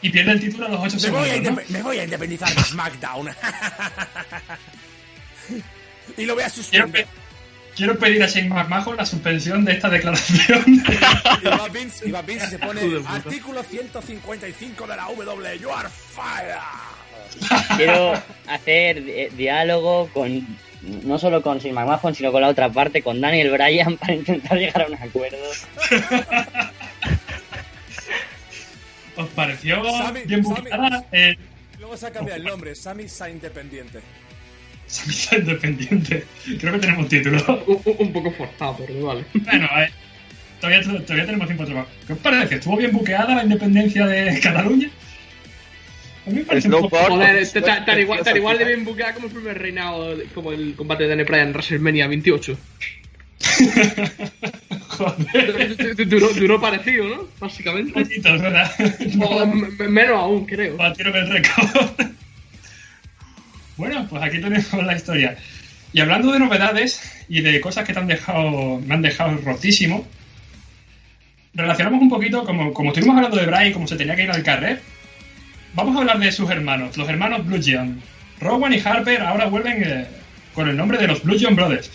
[0.02, 1.62] Y pierde el título a los 8 Me voy, a segundos, ¿no?
[1.62, 3.30] indepe- me voy a independizar de SmackDown.
[6.18, 7.05] Y lo voy a Quiero, suspender.
[7.05, 7.12] pe-
[7.76, 10.64] quiero pedir a Shane McMahon la suspensión de esta declaración.
[11.41, 15.60] Y va Vince, y va Vince y se pone artículo 155 de la W.
[15.60, 16.57] You are fire.
[17.78, 18.14] Quiero
[18.47, 20.45] hacer eh, diálogo con
[21.03, 24.57] no solo con Sin McMahon, sino con la otra parte, con Daniel Bryan, para intentar
[24.57, 25.38] llegar a un acuerdo.
[29.16, 31.05] ¿Os pareció Sammy- bien Sammy- buscada?
[31.12, 31.36] Eh,
[31.80, 32.76] Luego se ha cambiado el nombre.
[32.76, 33.99] Sammy Sa Independiente.
[34.90, 36.26] Samantha Independiente.
[36.60, 37.64] Creo que tenemos título.
[38.00, 39.24] Un, poco forzado, pero vale.
[39.34, 39.90] Bueno, eh,
[40.60, 41.90] todavía, todavía tenemos tiempo de trabajo.
[42.08, 42.56] ¿Qué os parece?
[42.56, 44.90] ¿Estuvo bien buqueada la independencia de Cataluña?
[46.26, 46.98] A mí me parece un poco...
[46.98, 47.54] Joder, pues,
[47.86, 51.04] tan, igual, tan al igual de bien buqueada como el primer reinado, como el combate
[51.04, 52.58] de Daniel Bryan en WrestleMania 28.
[54.88, 55.96] Joder.
[56.08, 57.28] duró, duró parecido, ¿no?
[57.40, 57.94] Básicamente.
[57.94, 58.72] Poquitos, ¿verdad?
[59.22, 60.76] O m- menos aún, creo.
[60.78, 62.08] Batieron el récord.
[63.80, 65.36] Bueno, pues aquí tenemos la historia.
[65.92, 70.08] Y hablando de novedades y de cosas que te han dejado, me han dejado rotísimo,
[71.54, 74.44] relacionamos un poquito, como, como estuvimos hablando de Brian, como se tenía que ir al
[74.44, 74.82] carrer,
[75.74, 78.02] vamos a hablar de sus hermanos, los hermanos Blue John.
[78.40, 80.06] Rowan y Harper ahora vuelven eh,
[80.54, 81.90] con el nombre de los Blue John Brothers.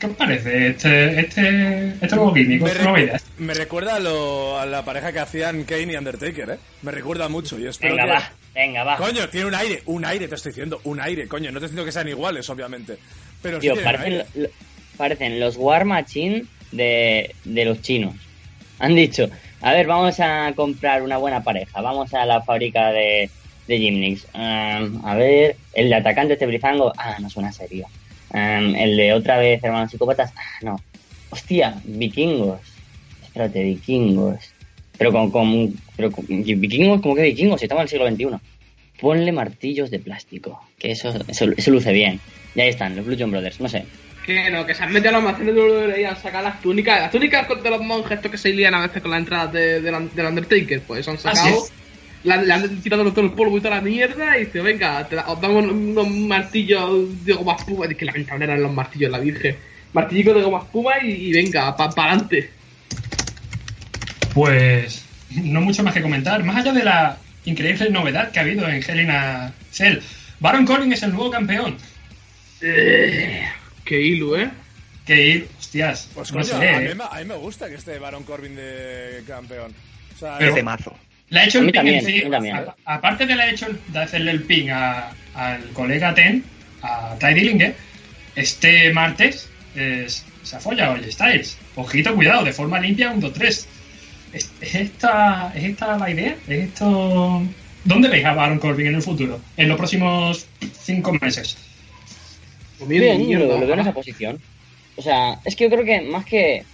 [0.00, 3.20] ¿Qué os parece este, este, este nuevo gimmick, Me, idea?
[3.38, 6.58] me recuerda a, lo- a la pareja que hacían Kane y Undertaker, ¿eh?
[6.82, 8.12] Me recuerda mucho y espero Venga, que...
[8.12, 8.96] va, venga, va.
[8.96, 11.52] Coño, tiene un aire, un aire, te estoy diciendo, un aire, coño.
[11.52, 12.98] No te estoy diciendo que sean iguales, obviamente.
[13.40, 14.48] Pero sí Tío, tienen parecen, lo-
[14.96, 18.14] parecen los War Machine de, de los chinos.
[18.80, 19.28] Han dicho,
[19.60, 23.30] a ver, vamos a comprar una buena pareja, vamos a la fábrica de,
[23.68, 24.24] de Gymnix.
[24.34, 27.86] Um, a ver, el de atacante este brizango, ah, no suena serio.
[28.30, 30.80] Um, el de otra vez hermanos psicópatas, ah, no.
[31.30, 32.60] Hostia, vikingos.
[33.24, 34.38] Espérate, vikingos.
[34.98, 37.60] Pero con, con, pero con vikingos, ¿cómo que vikingos?
[37.60, 38.46] Si estamos en el siglo XXI.
[39.00, 42.18] Ponle martillos de plástico, que eso, eso, eso luce bien.
[42.54, 43.84] Y ahí están, los Blue John Brothers, no sé.
[44.24, 46.60] Que no, que se han metido a los almacenes de WWE y han sacado las
[46.62, 47.00] túnicas.
[47.02, 49.80] Las túnicas de los monjes estos que se lían a veces con las entradas de,
[49.82, 51.66] de la- del Undertaker, pues han Así sacado.
[52.24, 55.28] Le, han tirado todo el polvo y toda la mierda y dice, venga, te la-
[55.28, 57.84] os damos unos martillos de goma espuma.
[57.86, 59.56] Es que lamentable eran los martillos, la virgen.
[59.92, 62.50] Martillicos de goma espuma y, y venga, para adelante.
[64.36, 66.44] Pues no mucho más que comentar.
[66.44, 67.16] Más allá de la
[67.46, 70.00] increíble novedad que ha habido en Helena Cell,
[70.40, 71.78] Baron Corbin es el nuevo campeón.
[72.60, 74.50] Qué hilo, ¿eh?
[75.06, 76.68] Que ir, hostias, Pues no coño, sé.
[76.68, 76.94] a, mí, eh.
[76.94, 79.72] me- a mí me gusta que esté Baron Corbin de campeón.
[80.14, 80.94] O sea, Pero- Es de mazo.
[81.30, 82.56] Le ha hecho A el ping también, en también.
[82.84, 86.44] Aparte de, le ha hecho de hacerle el ping a- al colega Ten,
[86.82, 87.74] a Ty Dillinger,
[88.34, 91.56] este martes es- se ha follado el Styles.
[91.74, 93.66] Ojito, cuidado, de forma limpia, un 2-3.
[94.32, 96.36] ¿Es, es esta, ¿Es esta la idea?
[96.46, 97.42] ¿Es esto
[97.86, 99.40] ¿Dónde veis a Baron Corbin en el futuro?
[99.56, 100.46] En los próximos
[100.80, 101.56] cinco meses.
[102.84, 104.40] Bien, yo lo, lo veo en esa posición.
[104.96, 106.64] O sea, es que yo creo que más que,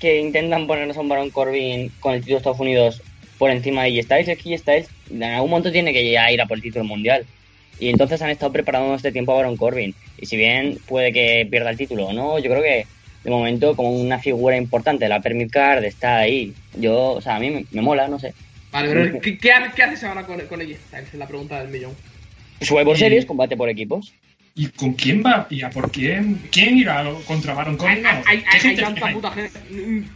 [0.00, 3.02] que intentan ponernos a un Baron Corbin con el título de Estados Unidos
[3.36, 6.46] por encima de Styles, es que Styles en algún momento tiene que ya ir a
[6.46, 7.26] por el título mundial.
[7.78, 9.94] Y entonces han estado preparando este tiempo a Baron Corbin.
[10.16, 12.86] Y si bien puede que pierda el título o no, yo creo que
[13.24, 16.54] de momento como una figura importante de la Permit Card está ahí.
[16.78, 18.32] Yo, o sea, a mí me, me mola, no sé.
[18.70, 21.08] Vale, pero ¿qué, qué, ha- qué haces ahora con, con AJ Styles?
[21.08, 21.92] Es la pregunta del millón.
[22.60, 24.12] Survivor Y- Series, combate por equipos.
[24.54, 25.46] ¿Y con quién va?
[25.50, 26.40] ¿Y a por quién?
[26.50, 28.04] ¿Quién irá contra Baron Corbin?
[28.04, 29.14] Hay, hay, ¿Qué hay, hay gente tanta hay?
[29.14, 29.60] puta gente.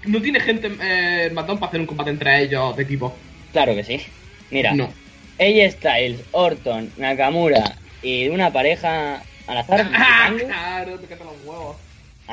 [0.06, 3.16] No tiene gente eh, SmackDown para hacer un combate entre ellos de equipo.
[3.52, 4.00] Claro que sí.
[4.50, 4.92] Mira, No.
[5.38, 9.88] AJ Styles, Orton, Nakamura y una pareja al azar.
[9.94, 11.76] Ah, claro, te los huevos.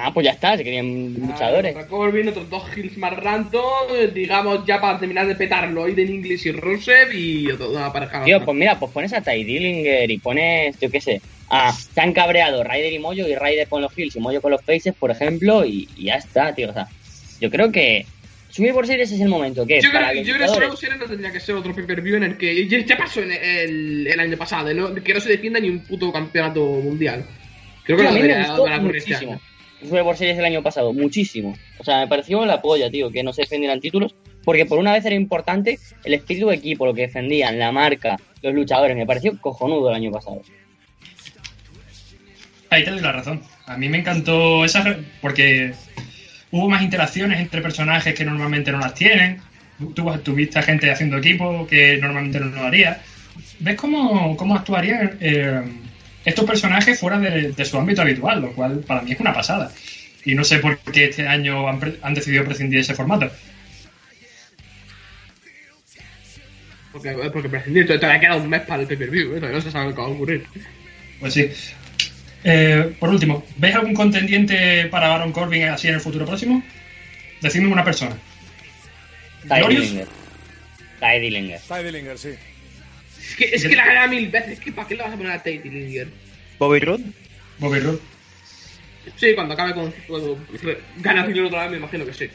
[0.01, 1.73] Ah, pues ya está, se querían luchadores.
[1.73, 3.63] Contra Corbin, otros dos hills más random,
[3.97, 8.23] eh, digamos, ya para terminar de petarlo, Aiden English y Rusev y otra una pareja.
[8.23, 11.99] Tío, pues mira, pues pones a Ty Dillinger y pones, yo qué sé, a se
[11.99, 14.93] han cabreado Ryder y Moyo y Ryder con los heels y Moyo con los faces,
[14.97, 16.69] por ejemplo, y, y ya está, tío.
[16.69, 16.87] O sea,
[17.41, 18.05] yo creo que
[18.51, 21.05] Survivor Series es el momento que Yo para creo, yo creo que Survivor Series no
[21.07, 24.73] tendría que ser otro pay-per-view en el que ya, pasó en el, el año pasado,
[24.73, 24.93] ¿no?
[24.95, 27.25] que no se defienda ni un puto campeonato mundial.
[27.83, 29.41] Creo que a no debería este muchísimo.
[29.81, 31.55] Survivor Series del año pasado, muchísimo.
[31.77, 34.93] O sea, me pareció la polla, tío, que no se defendieran títulos, porque por una
[34.93, 38.97] vez era importante el espíritu de equipo, lo que defendían, la marca, los luchadores.
[38.97, 40.41] Me pareció cojonudo el año pasado.
[42.69, 43.41] Ahí te doy la razón.
[43.65, 45.73] A mí me encantó esa porque
[46.51, 49.41] hubo más interacciones entre personajes que normalmente no las tienen.
[49.95, 53.01] Tú tuviste gente haciendo equipo que normalmente no lo haría.
[53.59, 55.61] ¿Ves cómo, cómo actuarían eh,
[56.29, 58.41] estos personajes fuera de, de su ámbito habitual?
[58.41, 59.71] Lo cual para mí es una pasada.
[60.25, 63.29] Y no sé por qué este año han, pre- han decidido prescindir de ese formato.
[66.91, 69.35] Porque, porque prescindir, todavía queda un mes para el pay-per-view, ¿eh?
[69.35, 70.45] todavía no se sabe qué va a ocurrir.
[71.19, 71.49] Pues sí.
[72.43, 76.63] Eh, por último, ¿ves algún contendiente para Baron Corbin así en el futuro próximo?
[77.41, 78.17] Decidme una persona.
[79.47, 79.67] Ty.
[79.67, 80.07] Dillinger.
[80.99, 81.59] Ty Dillinger.
[81.61, 82.29] Ty Dillinger, sí.
[83.29, 85.31] Es que, es que la gana mil veces, que ¿para qué le vas a poner
[85.31, 86.07] a Tate Dillinger?
[86.57, 87.03] Bobby Roode.
[87.59, 87.99] Bobby Roode.
[89.15, 89.93] Sí, cuando acabe con.
[90.07, 90.37] Cuando
[90.97, 92.27] gane a Ziggler otra vez, me imagino que sí.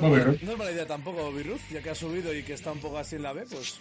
[0.00, 2.54] No, no, no es mala idea tampoco Bobby Roode, ya que ha subido y que
[2.54, 3.78] está un poco así en la B, pues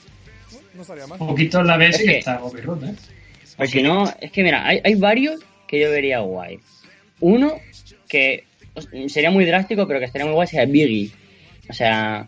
[0.73, 1.21] no, estaría mal.
[1.21, 2.95] Un poquito en la B sí Es que que- está Bobby Roode, ¿eh?
[3.57, 6.59] O si no, es que mira, hay, hay varios que yo vería guay.
[7.19, 7.53] Uno
[8.09, 8.45] que
[9.07, 11.11] sería muy drástico, pero que estaría muy guay sería Biggie.
[11.69, 12.27] O sea.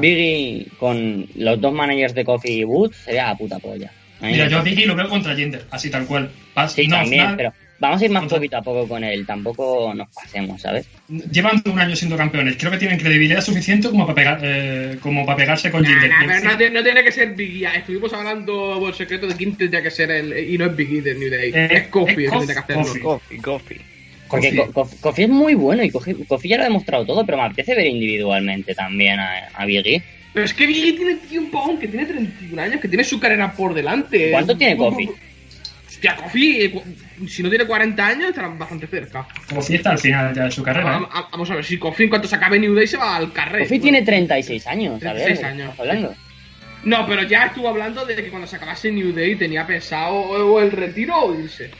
[0.00, 3.90] Biggie con los dos managers de Coffee y Boots sería la puta polla.
[4.20, 4.62] Mira, yo a.
[4.62, 6.30] Biggie lo veo contra Jinder, así tal cual.
[6.54, 9.02] Pas- Sí, no, también, nada- pero vamos a ir más Contra- poquito a poco con
[9.02, 9.24] él.
[9.24, 10.86] Tampoco nos pasemos, ¿sabes?
[11.08, 12.56] Llevan un año siendo campeones.
[12.58, 16.10] Creo que tienen credibilidad suficiente como para, pegar, eh, como para pegarse con Nah, Jinder.
[16.10, 17.66] nah, pero no, tiene- no tiene que ser Biggie.
[17.74, 20.50] Estuvimos hablando por secreto de quién tendría que ser el.
[20.52, 21.52] Y no es Biggie de New Day.
[21.54, 22.84] Eh, es Kofi el que que hacerlo.
[23.02, 23.80] Coffee, coffee.
[24.30, 24.72] Porque Kofi.
[24.72, 27.38] Co- Kofi Kofi es muy bueno y Kofi, Kofi ya lo ha demostrado todo, pero
[27.38, 30.02] me apetece ver individualmente también a, a Biggie.
[30.32, 33.52] Pero es que Biggie tiene tiempo aún, que tiene 31 años, que tiene su carrera
[33.52, 34.30] por delante.
[34.30, 35.10] ¿Cuánto tiene Kofi?
[35.88, 36.80] Hostia, Kofi, eh,
[37.28, 39.26] si no tiene 40 años, estará bastante cerca.
[39.52, 40.92] Kofi está al final ya de su carrera.
[40.92, 41.12] Vamos, ¿eh?
[41.14, 43.32] a- vamos a ver, si Kofi en cuanto se acabe New Day se va al
[43.32, 43.60] carré.
[43.64, 45.24] Kofi tiene 36 años, ¿sabes?
[45.24, 45.70] 36 ¿De qué años.
[45.72, 46.14] estamos hablando?
[46.84, 50.60] No, pero ya estuvo hablando de que cuando se acabase New Day tenía pensado o
[50.62, 51.70] el retiro o irse.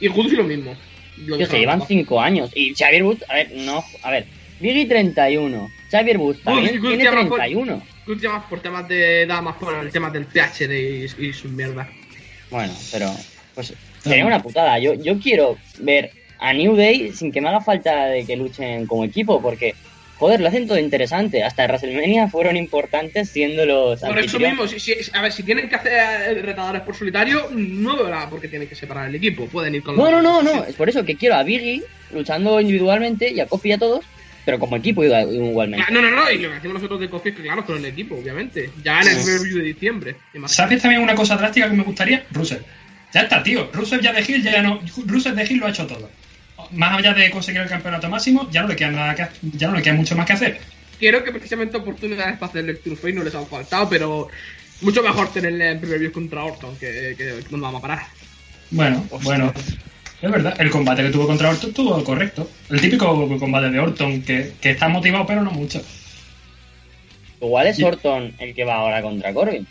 [0.00, 0.74] Y Judas lo mismo.
[1.18, 1.88] Lo Tío, se llevan los dos.
[1.88, 2.50] 5 años.
[2.54, 4.26] Y Xavier Woods, a ver, no, a ver,
[4.60, 7.82] Biggie 31, Xavier Woods también Woods tiene llama por- 31.
[8.04, 10.70] Judas ya más por temas de edad, más por el tema del PhD
[11.18, 11.88] y, y sus mierdas.
[12.50, 13.10] Bueno, pero
[13.54, 14.78] pues sería una putada.
[14.78, 18.86] Yo, yo quiero ver a New Day sin que me haga falta de que luchen
[18.86, 19.74] como equipo, porque,
[20.22, 21.42] joder, lo hacen todo interesante.
[21.42, 25.68] Hasta WrestleMania fueron importantes siendo los Por eso mismo, si, si- a ver, si tienen
[25.68, 29.46] que hacer retadores por solitario, no veo nada porque tienen que separar el equipo.
[29.46, 31.82] Pueden ir con No, los- no, no, no, es por eso que quiero a Biggie
[32.12, 34.04] luchando individualmente y a Kofi y a todos,
[34.44, 35.84] pero como equipo igual- igualmente.
[35.88, 37.78] Ah, No, no, no, y lo que hacemos nosotros de Kofi es que, claro, con
[37.78, 38.70] el equipo, obviamente.
[38.84, 40.14] Ya en el review de diciembre.
[40.46, 42.24] ¿Sabes también una cosa drástica que me gustaría?
[42.30, 42.62] Rusev.
[43.12, 43.68] Ya está, tío.
[43.72, 44.80] Rusev ya de Hill ya no.
[45.06, 46.08] Rusev de Hill lo ha hecho todo.
[46.74, 49.76] Más allá de conseguir el campeonato máximo, ya no le queda nada que, ya no
[49.76, 50.60] le queda mucho más que hacer.
[50.98, 54.28] Quiero que precisamente oportunidades para hacer Lecture Face no les han faltado, pero
[54.80, 58.06] mucho mejor tenerle en preview contra Orton que, que no vamos a parar.
[58.70, 59.52] Bueno, bueno.
[60.22, 62.48] Es verdad, el combate que tuvo contra Orton estuvo correcto.
[62.70, 65.82] El típico combate de Orton que, que está motivado, pero no mucho.
[67.40, 69.66] Igual es Y- Orton el que va ahora contra Corbin.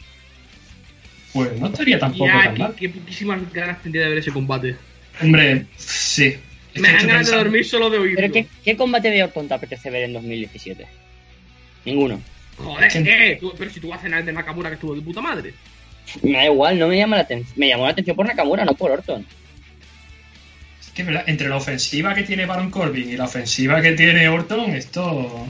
[1.33, 2.75] Pues no estaría tampoco Ya, tan mal.
[2.75, 4.75] qué poquísimas ganas tendría de ver ese combate.
[5.21, 6.35] Hombre, sí.
[6.75, 8.15] Me dan ganas de dormir solo de oírlo.
[8.21, 10.85] Pero ¿qué, ¿qué combate de Orton te apetece ver en 2017?
[11.85, 12.21] Ninguno.
[12.57, 12.91] Joder.
[12.91, 13.37] ¿qué?
[13.39, 15.53] Tú- pero si tú haces nada de Nakamura que estuvo de puta madre.
[16.23, 17.53] Me da igual, no me llama la atención.
[17.57, 19.25] Me llamó la atención por Nakamura, no por Orton.
[20.79, 24.71] Es que entre la ofensiva que tiene Baron Corbin y la ofensiva que tiene Orton,
[24.75, 25.47] esto.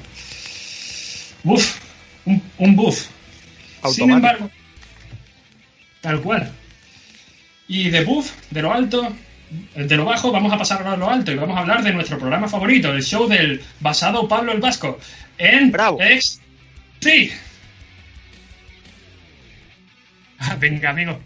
[1.43, 1.77] Uf,
[2.25, 3.07] un, un buff.
[3.07, 4.15] Sin Automático.
[4.15, 4.51] embargo,
[6.01, 6.51] tal cual.
[7.67, 9.11] Y de buff, de lo alto,
[9.75, 12.17] de lo bajo, vamos a pasar a lo alto y vamos a hablar de nuestro
[12.17, 14.99] programa favorito, el show del basado Pablo el Vasco
[15.37, 15.97] en Bravo.
[16.01, 16.41] Ex.
[16.99, 17.31] Sí.
[20.39, 21.19] Ah, Venga, amigo.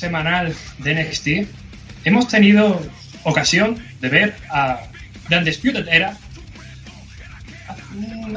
[0.00, 1.26] Semanal de NXT
[2.04, 2.80] hemos tenido
[3.24, 4.80] ocasión de ver a
[5.28, 6.16] The Undisputed Era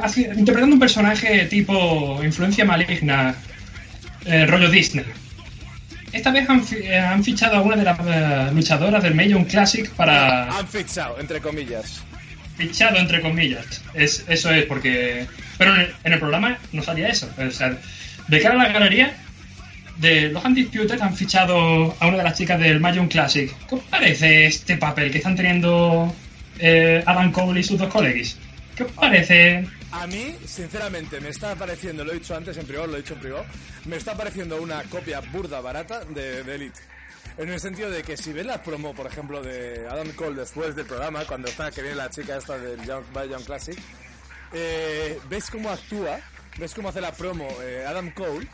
[0.01, 3.35] haci- interpretando un personaje tipo influencia maligna,
[4.25, 5.05] eh, rollo Disney.
[6.11, 9.89] Esta vez han, eh, han fichado a una de las eh, luchadoras del Major Classic
[9.91, 12.01] para Han fichado, entre comillas.
[12.57, 13.81] fichado entre comillas.
[13.93, 15.25] Es, eso es porque.
[15.57, 17.29] Pero en el, en el programa no salía eso.
[17.37, 17.75] O sea,
[18.27, 19.13] de cara a la galería,
[19.97, 23.51] de los Undisputed han fichado a una de las chicas del Magic Classic.
[23.67, 26.13] ¿Qué os parece este papel que están teniendo
[26.59, 28.37] eh, Adam Cole y sus dos colegas?
[28.75, 29.67] ¿Qué os parece?
[29.91, 33.13] A mí, sinceramente, me está pareciendo, lo he dicho antes en privado, lo he dicho
[33.13, 33.45] en privado,
[33.85, 36.79] me está pareciendo una copia burda barata de, Elite.
[37.37, 40.75] En el sentido de que si ves la promo, por ejemplo, de Adam Cole después
[40.75, 43.77] del programa, cuando está que viene la chica esta del Young Classic,
[44.51, 46.19] eh, ves cómo actúa,
[46.57, 48.47] ves cómo hace la promo eh, Adam Cole,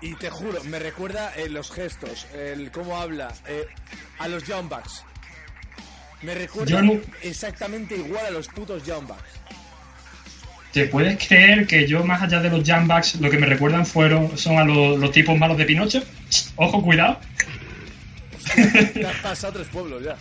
[0.00, 3.66] y te juro, me recuerda eh, los gestos, el cómo habla eh,
[4.18, 5.04] a los Young Bucks.
[6.22, 9.22] Me recuerda no- exactamente igual a los putos Young Bucks.
[10.72, 14.36] ¿Te puedes creer que yo, más allá de los Jambacks, lo que me recuerdan fueron
[14.36, 16.02] son a los, los tipos malos de Pinocho?
[16.56, 17.18] Ojo, cuidado.
[18.94, 20.16] Te has pasado tres pueblos ya.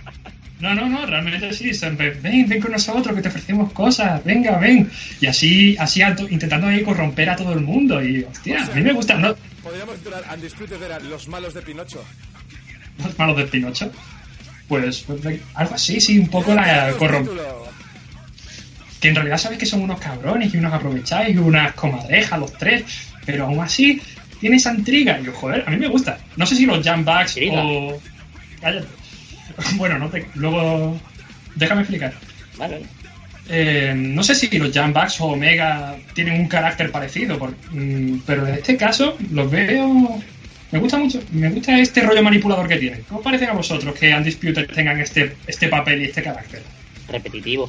[0.60, 1.72] No, no, no, realmente sí.
[1.98, 4.90] Ven, ven con nosotros, que te ofrecemos cosas, venga, ven.
[5.20, 8.02] Y así, así intentando ahí corromper a todo el mundo.
[8.04, 9.36] Y, hostia, a mí me gusta, ¿no?
[9.68, 12.02] Podríamos titular Undisputed eran los malos de Pinocho.
[13.04, 13.92] Los malos de Pinocho.
[14.70, 15.22] Pues, pues,
[15.56, 17.68] algo así, sí, un poco la título.
[19.02, 22.54] Que en realidad sabes que son unos cabrones y unos aprovecháis y unas comadrejas, los
[22.54, 22.86] tres.
[23.26, 24.02] Pero aún así,
[24.40, 25.20] tiene esa intriga.
[25.20, 26.18] Y yo, joder, a mí me gusta.
[26.38, 27.64] No sé si los Jambacks Intriga.
[27.64, 28.02] o.
[28.62, 28.88] Cállate.
[29.76, 30.30] Bueno, no te.
[30.36, 30.98] Luego.
[31.56, 32.14] Déjame explicar.
[32.58, 32.86] Vale.
[33.50, 38.48] Eh, no sé si los Jambacks o Omega tienen un carácter parecido, por- mm, pero
[38.48, 40.20] en este caso los veo.
[40.72, 43.02] Me gusta mucho, me gusta este rollo manipulador que tienen.
[43.08, 46.62] ¿Cómo parecen a vosotros que Undisputed tengan este, este papel y este carácter?
[47.10, 47.68] Repetitivo.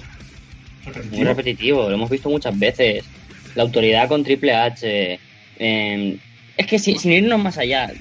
[0.84, 1.24] Muy Repetitivo.
[1.24, 3.04] repetitivo, lo hemos visto muchas veces.
[3.54, 5.18] La autoridad con Triple H.
[5.60, 6.18] eh,
[6.56, 7.92] es que si- sin irnos más allá,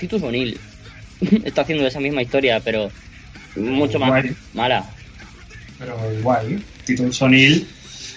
[0.00, 0.58] Titus O'Neill
[1.44, 2.90] está haciendo esa misma historia, pero
[3.56, 4.24] mucho más
[4.54, 4.84] mala.
[5.80, 7.66] Pero igual, Titus O'Neill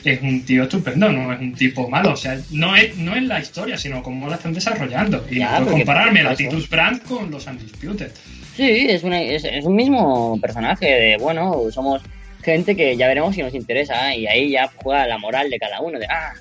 [0.03, 2.11] es un tío estupendo, no es un tipo malo.
[2.11, 5.26] O sea, no es, no es la historia, sino cómo la están desarrollando.
[5.32, 6.36] Y Ya, no puedo compararme la.
[6.36, 8.11] Titus Brand con los Undisputed.
[8.55, 12.01] Sí, es, una, es, es un mismo personaje de, bueno, somos
[12.43, 15.80] gente que ya veremos si nos interesa y ahí ya juega la moral de cada
[15.80, 16.34] uno, de, ah,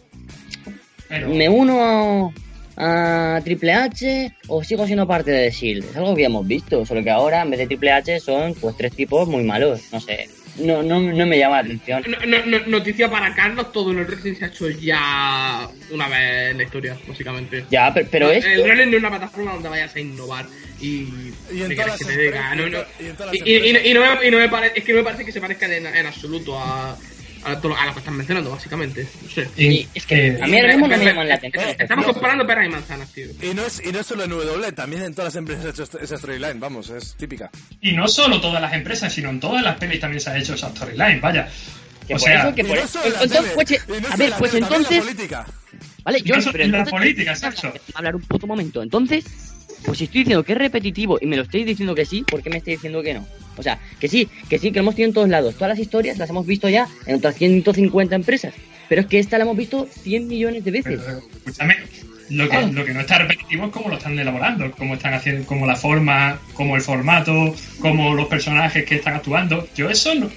[1.09, 2.35] Pero, me uno
[2.77, 5.85] a Triple H o sigo siendo parte de The Shield.
[5.91, 8.55] Es algo que ya hemos visto, solo que ahora en vez de Triple H son
[8.55, 10.29] pues tres tipos muy malos, no sé.
[10.59, 12.05] No, no, no me llama la atención.
[12.09, 16.09] No- no- no- noticia para Carlos, todo en el wrestling se ha hecho ya una
[16.09, 17.65] vez en la historia, básicamente.
[17.71, 18.49] Ya, pero, pero esto...
[18.51, 20.47] El wrestling no es una plataforma donde vayas a innovar
[20.81, 21.09] y...
[23.33, 25.41] Y y no me, y no me pare- es que no me parece que se
[25.41, 26.97] parezca en, en absoluto a,
[27.45, 29.07] a, todo- a lo que estás mencionando, básicamente.
[29.23, 29.49] No sé.
[29.57, 31.65] Y es que eh, a mí ahora mismo no me llaman la atención.
[31.79, 33.27] Estamos comparando peras y manzanas, tío.
[33.43, 35.69] Y no, es, y no es solo en W, también en todas las empresas se
[35.69, 37.51] ha hecho esa storyline, vamos, es típica.
[37.81, 40.55] Y no solo todas las empresas, sino en todas las pelis también se ha hecho
[40.55, 41.49] esa storyline, vaya.
[42.07, 43.01] Que o por sea, eso, que por no eso...
[43.05, 43.73] entonces, pues,
[44.11, 44.99] a ver, en la pues entonces...
[44.99, 45.47] política.
[46.05, 47.73] Vale, yo pero en la entonces- política, exacto.
[47.95, 48.83] hablar un puto momento.
[48.83, 49.25] Entonces,
[49.85, 52.43] pues si estoy diciendo que es repetitivo y me lo estoy diciendo que sí, ¿por
[52.43, 53.27] qué me estoy diciendo que no?
[53.57, 55.55] O sea, que sí, que sí, que lo hemos tenido en todos lados.
[55.55, 58.55] Todas las historias las hemos visto ya en otras 150 empresas.
[58.89, 61.01] Pero es que esta la hemos visto 100 millones de veces.
[61.05, 61.77] Pero, escúchame,
[62.31, 65.45] Lo que, lo que no está repetitivo es cómo lo están elaborando, cómo están haciendo,
[65.47, 69.69] como la forma, como el formato, como los personajes que están actuando.
[69.75, 70.31] Yo eso, no-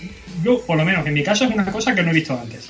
[0.44, 2.70] yo por lo menos en mi caso es una cosa que no he visto antes.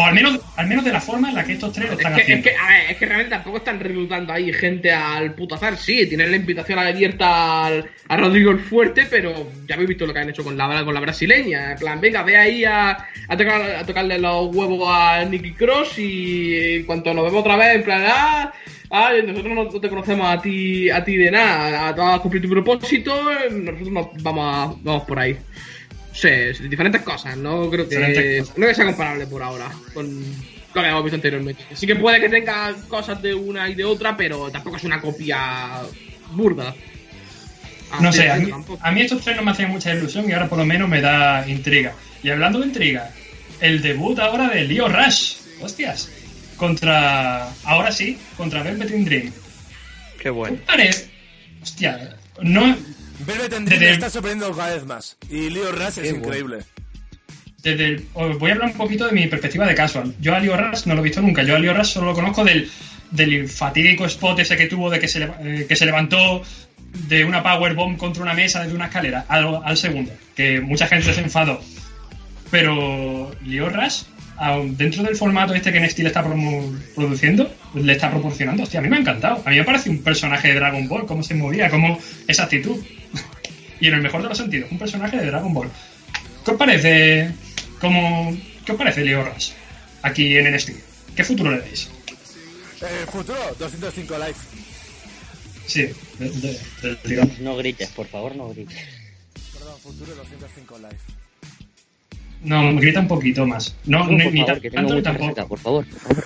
[0.00, 1.98] O al menos, al menos de la forma en la que estos tres lo Es
[1.98, 2.44] están que, es, haciendo.
[2.44, 5.76] que, a ver, es que realmente tampoco están reclutando ahí gente al puto azar.
[5.76, 10.12] Sí, tienen la invitación abierta al, a Rodrigo el Fuerte, pero ya habéis visto lo
[10.14, 11.72] que han hecho con la, con la brasileña.
[11.72, 12.90] En plan, venga, ve ahí a,
[13.26, 17.56] a, tocar- a tocarle los huevos a Nicky Cross y en cuanto nos vemos otra
[17.56, 18.52] vez, en plan, ah,
[18.90, 22.54] ah, nosotros no te conocemos a ti, a ti de nada, tú has cumplido tu
[22.54, 23.20] propósito,
[23.50, 25.36] nosotros nos vamos, a- vamos por ahí.
[26.18, 26.28] Sí,
[26.68, 30.20] diferentes cosas, no creo que no que sea comparable por ahora con
[30.74, 31.62] lo que hemos visto anteriormente.
[31.74, 35.00] Sí que puede que tenga cosas de una y de otra, pero tampoco es una
[35.00, 35.82] copia
[36.32, 36.74] burda.
[38.00, 38.84] No sé, a mí, tampoco.
[38.84, 41.00] a mí estos tres no me hacían mucha ilusión y ahora por lo menos me
[41.00, 41.94] da intriga.
[42.20, 43.12] Y hablando de intriga,
[43.60, 46.10] el debut ahora de Leo Rush, hostias,
[46.56, 49.32] contra, ahora sí, contra Velvet in Dream.
[50.20, 50.58] Qué bueno.
[50.66, 50.90] Vale,
[51.62, 52.76] hostia, no,
[53.20, 55.16] Velvet and Dream Desde- me está sorprendiendo cada vez más.
[55.30, 56.58] Y Leo Rush es increíble.
[57.62, 60.14] desde el- os voy a hablar un poquito de mi perspectiva de casual.
[60.20, 62.14] Yo a Leo Rush no lo he visto nunca, yo a Leo Rush solo lo
[62.14, 62.70] conozco del,
[63.10, 66.42] del fatídico spot ese que tuvo de que se, eh, que se levantó
[67.08, 71.12] de una powerbomb contra una mesa desde una escalera al, al segundo, que mucha gente
[71.12, 71.60] se enfadó.
[72.50, 74.02] Pero Leo Rush,
[74.70, 78.82] dentro del formato este que NXT le está promo- produciendo, le está proporcionando, hostia, a
[78.82, 79.42] mí me ha encantado.
[79.44, 82.76] A mí me parece un personaje de Dragon Ball, cómo se movía, cómo esa actitud.
[83.80, 85.70] y en el mejor de los sentidos, un personaje de Dragon Ball.
[86.44, 87.30] ¿Qué os parece?
[87.80, 89.50] Cómo, ¿Qué os parece Leo Rush
[90.02, 90.70] aquí en NXT?
[91.16, 91.88] ¿Qué futuro le dais?
[92.80, 94.34] Eh, futuro, 205 Live.
[95.66, 97.30] Sí, de- de- tirón.
[97.40, 98.78] No grites, por favor, no grites.
[99.52, 101.17] Perdón, futuro 205 Live.
[102.42, 103.76] No, grita un poquito más.
[103.84, 105.28] No, No, ni, por ni favor, tan- que tengo tanto ni mucha tampoco.
[105.28, 106.24] resaca, por favor, por favor.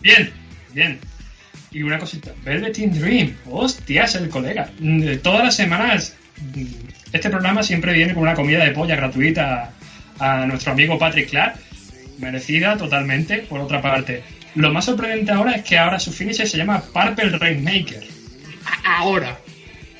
[0.00, 0.32] Bien,
[0.72, 0.98] bien.
[1.72, 4.70] Y una cosita, Velvet in Dream, hostias, el colega.
[4.78, 6.14] Mm, Todas las semanas,
[6.54, 6.64] mm,
[7.12, 9.72] este programa siempre viene con una comida de polla gratuita
[10.18, 11.56] a, nuestro amigo Patrick Clark,
[12.18, 14.22] merecida totalmente, por otra parte.
[14.54, 18.04] Lo más sorprendente ahora es que ahora su finisher se llama Purple Rainmaker.
[18.84, 19.36] Ahora.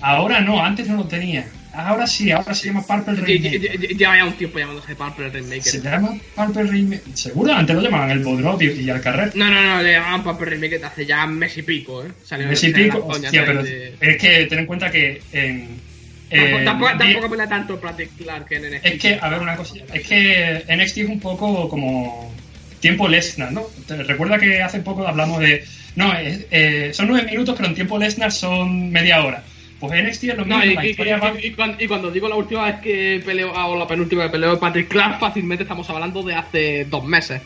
[0.01, 1.47] Ahora no, antes no lo tenía.
[1.73, 3.61] Ahora sí, ahora se llama Purple Rainmaker.
[3.61, 5.63] lle- Lleva ya un tiempo llamándose Purple Rainmaker.
[5.63, 7.17] Se llama Purple Rainmaker.
[7.17, 7.53] ¿Seguro?
[7.53, 9.33] Antes lo llamaban el Bodrop y, y al carrer.
[9.37, 12.09] No, no, no, le llamaban Purple Rainmaker hace ya mes y pico, ¿eh?
[12.25, 15.85] Salió Messi salió pico, hostia, pero de- es que ten en cuenta que en.
[16.31, 18.87] Tampoco, en- tampoco, tampoco pela tanto Patrick Clark en NXT.
[18.87, 19.75] es que, a ver, una cosa.
[19.93, 22.35] Es que NXT es un poco como.
[22.81, 23.67] Tiempo Lesnar, ¿no?
[23.89, 25.65] Recuerda que hace poco hablamos de.
[25.95, 29.43] No, eh, son nueve minutos, pero en tiempo Lesnar son media hora.
[29.81, 30.59] Pues NXT es lo mismo.
[30.59, 33.67] No, y, y- historia y- cuando, y cuando digo la última vez que peleó, ah,
[33.67, 37.43] o la penúltima que peleó Patrick Clark, fácilmente estamos hablando de hace dos meses.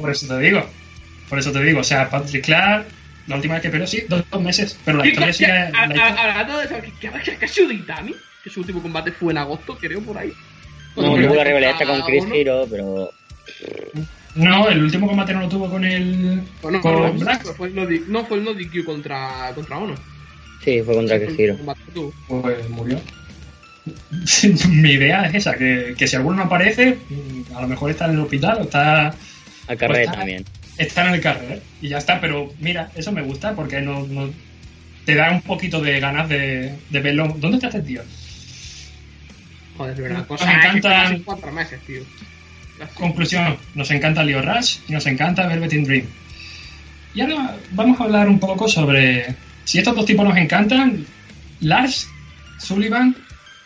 [0.00, 0.64] Por eso te digo.
[1.28, 1.80] Por eso te digo.
[1.80, 2.86] O sea, Patrick Clark,
[3.26, 4.78] la última vez que peleó, sí, dos, dos meses.
[4.84, 5.52] Pero la ¿Qué- historia sigue.
[5.52, 7.08] Hablando de eso, ¿qué,
[7.44, 8.14] ha sido de Itami?
[8.42, 10.32] Que su último combate fue en agosto, creo, por ahí.
[10.96, 12.24] No, tuvo la rivalidad esta con Chris.
[12.32, 13.10] Hero, pero
[14.36, 16.42] No, el último combate no lo tuvo con el.
[16.62, 17.42] Bueno, con no, Black.
[17.56, 19.94] fue- el no, fue el no DQ contra, contra Ono.
[20.64, 21.18] Sí, fue contra
[21.92, 22.12] tuvo.
[22.28, 23.00] Pues murió.
[24.68, 26.96] Mi idea es esa, que, que si alguno no aparece,
[27.54, 30.44] a lo mejor está en el hospital o está, A carrera Pues está- también.
[30.78, 32.20] está en el carrer y ya está.
[32.20, 34.30] Pero mira, eso me gusta porque no, no-
[35.04, 37.28] te da un poquito de ganas de, de verlo.
[37.38, 38.02] ¿Dónde está este tío?
[39.76, 40.18] Joder, de verdad.
[40.18, 42.00] Nos Cosa encantan- que hace cuatro meses, tío.
[42.94, 46.06] Conclusión, nos encanta Leo Rush y nos encanta Velvet in Dream.
[47.14, 49.26] Y ahora vamos a hablar un poco sobre
[49.64, 51.06] si estos dos tipos nos encantan.
[51.60, 52.08] Lars
[52.58, 53.16] Sullivan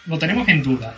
[0.07, 0.95] lo tenemos en duda.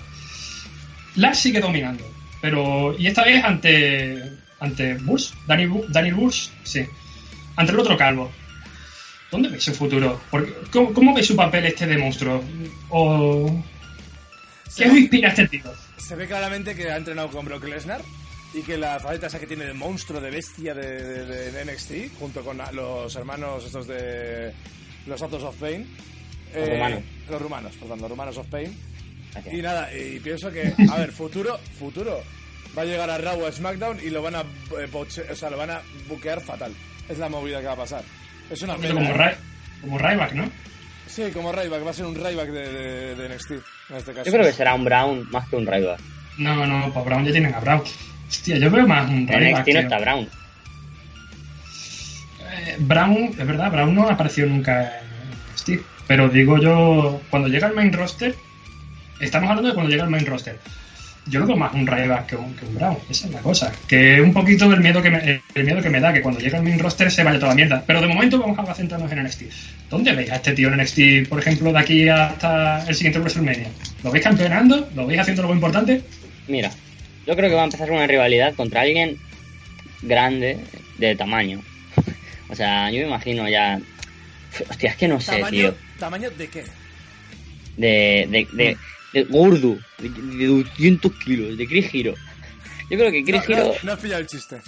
[1.17, 2.05] Lars sigue dominando,
[2.41, 4.23] pero y esta vez ante
[4.61, 5.31] ante Bush,
[5.71, 6.85] Bu- Daniel Bush, sí,
[7.57, 8.31] ante el otro calvo.
[9.31, 10.21] ¿Dónde ve su futuro?
[10.73, 12.43] ¿cómo, ¿Cómo su papel este de monstruo?
[12.89, 13.63] ¿O
[14.77, 15.63] qué os inspira este tío?
[15.99, 18.03] Se ve claramente que ha entrenado con Brock Lesnar
[18.53, 22.43] y que la faceta esa que tiene de monstruo, de bestia de- de NXT, junto
[22.45, 24.53] con los hermanos estos de
[25.07, 25.87] los Autos of Pain.
[26.55, 27.03] Los rumanos.
[27.31, 28.77] Los rumanos, perdón, los rumanos of Pain.
[29.33, 29.55] Gracias.
[29.55, 32.21] Y nada, y pienso que, a ver, futuro, futuro,
[32.77, 35.37] va a llegar a Raw o a SmackDown y lo van a, eh, boche- o
[35.37, 36.73] sea, lo van a buquear fatal.
[37.09, 38.03] Es la movida que va a pasar.
[38.51, 38.95] Es una pena.
[38.95, 39.15] Como, ¿eh?
[39.15, 39.35] Ray,
[39.81, 40.51] como Ryback, ¿no?
[41.07, 43.51] Sí, como Ryback, va a ser un Ryback de, de, de NXT,
[43.91, 44.25] en este caso.
[44.27, 46.01] Yo creo que será un Brown más que un Ryback.
[46.39, 47.83] No, no, para Brown ya tienen a Brown.
[48.29, 49.43] Hostia, yo veo más un En Ryback.
[49.43, 49.81] NXT no tío.
[49.81, 50.29] está Brown.
[52.79, 55.83] Brown, es verdad, Brown no apareció nunca en Steve.
[56.07, 58.35] Pero digo yo, cuando llega al main roster,
[59.21, 60.59] estamos hablando de cuando llega al main roster.
[61.27, 62.97] yo lo veo más un Ryback que un, que un Brown.
[63.09, 63.73] Esa es la cosa.
[63.87, 66.59] Que un poquito del miedo que me, el miedo que me da, que cuando llega
[66.59, 67.85] el main roster se vaya toda la mierda.
[67.87, 69.43] Pero de momento vamos a centrarnos en NXT.
[69.89, 73.69] ¿Dónde veis a este tío en NXT, por ejemplo, de aquí hasta el siguiente WrestleMania?
[74.03, 74.89] ¿Lo veis campeonando?
[74.97, 76.03] ¿Lo veis haciendo algo importante?
[76.49, 76.71] Mira,
[77.27, 79.17] yo creo que va a empezar una rivalidad contra alguien
[80.03, 80.59] grande
[80.99, 81.61] de tamaño.
[82.51, 83.81] O sea, yo me imagino ya.
[84.69, 85.75] Hostia, es que no sé, ¿Tamaño, tío.
[85.99, 86.65] ¿Tamaño de qué?
[87.77, 88.77] De, de, de,
[89.13, 92.15] de gordo, de, de 200 kilos, de Chris Hero.
[92.91, 93.65] Yo creo que Chris no, Hero.
[93.67, 94.61] no, no has pillado el chiste.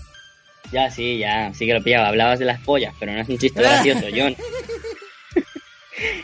[0.70, 2.08] Ya, sí, ya, sí que lo pillaba.
[2.08, 4.36] Hablabas de las pollas, pero no es un chiste gracioso, John.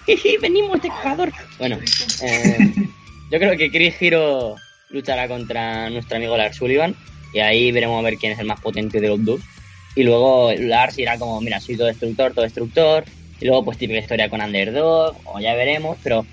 [0.40, 1.32] Venimos de cazador.
[1.58, 1.78] Bueno,
[2.22, 2.72] eh,
[3.30, 4.56] yo creo que Chris Hero
[4.90, 6.94] luchará contra nuestro amigo Lars Sullivan.
[7.34, 9.40] Y ahí veremos a ver quién es el más potente de los dos.
[9.98, 13.04] Y luego Lars irá como, mira, soy todo destructor, todo destructor.
[13.40, 16.28] Y luego, pues típica historia con Underdog, o ya veremos, pero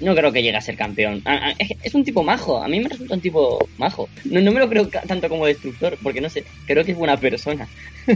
[0.00, 1.22] no creo que llegue a ser campeón.
[1.82, 4.12] Es, un tipo majo, a mí me resulta un tipo majo.
[4.24, 7.18] No, no me lo creo tanto como destructor, porque no sé, creo que es buena
[7.20, 7.70] persona.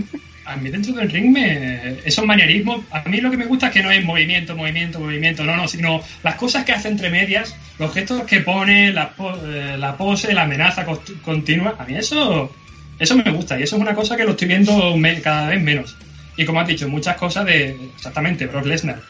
[0.44, 3.72] A mí dentro del ring me, esos manierismos, a mí lo que me gusta es
[3.74, 7.60] que no es movimiento, movimiento, movimiento, no, no, sino las cosas que hace entre medias,
[7.78, 10.84] los gestos que pone, la, po- eh, la pose, la amenaza
[11.20, 12.56] continua, a mí eso,
[13.02, 15.60] eso me gusta y eso es una cosa que lo estoy viendo me- cada vez
[15.62, 15.96] menos.
[16.36, 19.00] Y como has dicho, muchas cosas de exactamente Brock Lesnar.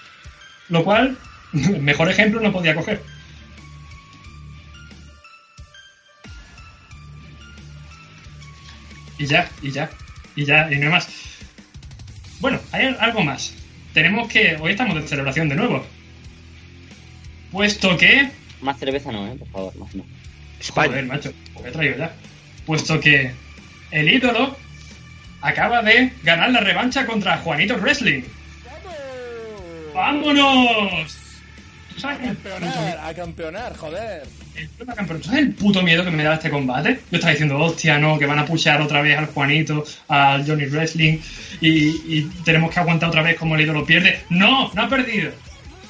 [0.69, 1.17] Lo cual,
[1.53, 3.03] mejor ejemplo no podía coger.
[9.19, 9.91] Y ya, y ya,
[10.35, 11.09] y ya, y no hay más.
[12.41, 13.53] Bueno, hay al- algo más.
[13.95, 14.57] Tenemos que.
[14.61, 15.85] Hoy estamos de celebración de nuevo.
[17.51, 18.31] Puesto que.
[18.63, 19.37] Más cerveza no, ¿eh?
[19.39, 20.05] Por favor, más no.
[20.89, 22.15] Joder, macho, lo he traído ya.
[22.67, 23.33] Puesto que
[23.93, 24.57] el ídolo
[25.41, 28.23] acaba de ganar la revancha contra Juanito Wrestling.
[29.95, 31.19] ¡Vámonos!
[31.95, 34.23] ¿Tú sabes A campeonar, a campeonar, joder.
[34.57, 35.21] el puto campeón.
[35.21, 37.01] ¿Tú sabes el puto miedo que me da este combate?
[37.11, 40.65] Yo estaba diciendo, hostia, no, que van a pushear otra vez al Juanito, al Johnny
[40.67, 41.19] Wrestling,
[41.61, 41.69] y,
[42.19, 44.21] y tenemos que aguantar otra vez como el ídolo pierde.
[44.31, 45.33] No, no ha perdido.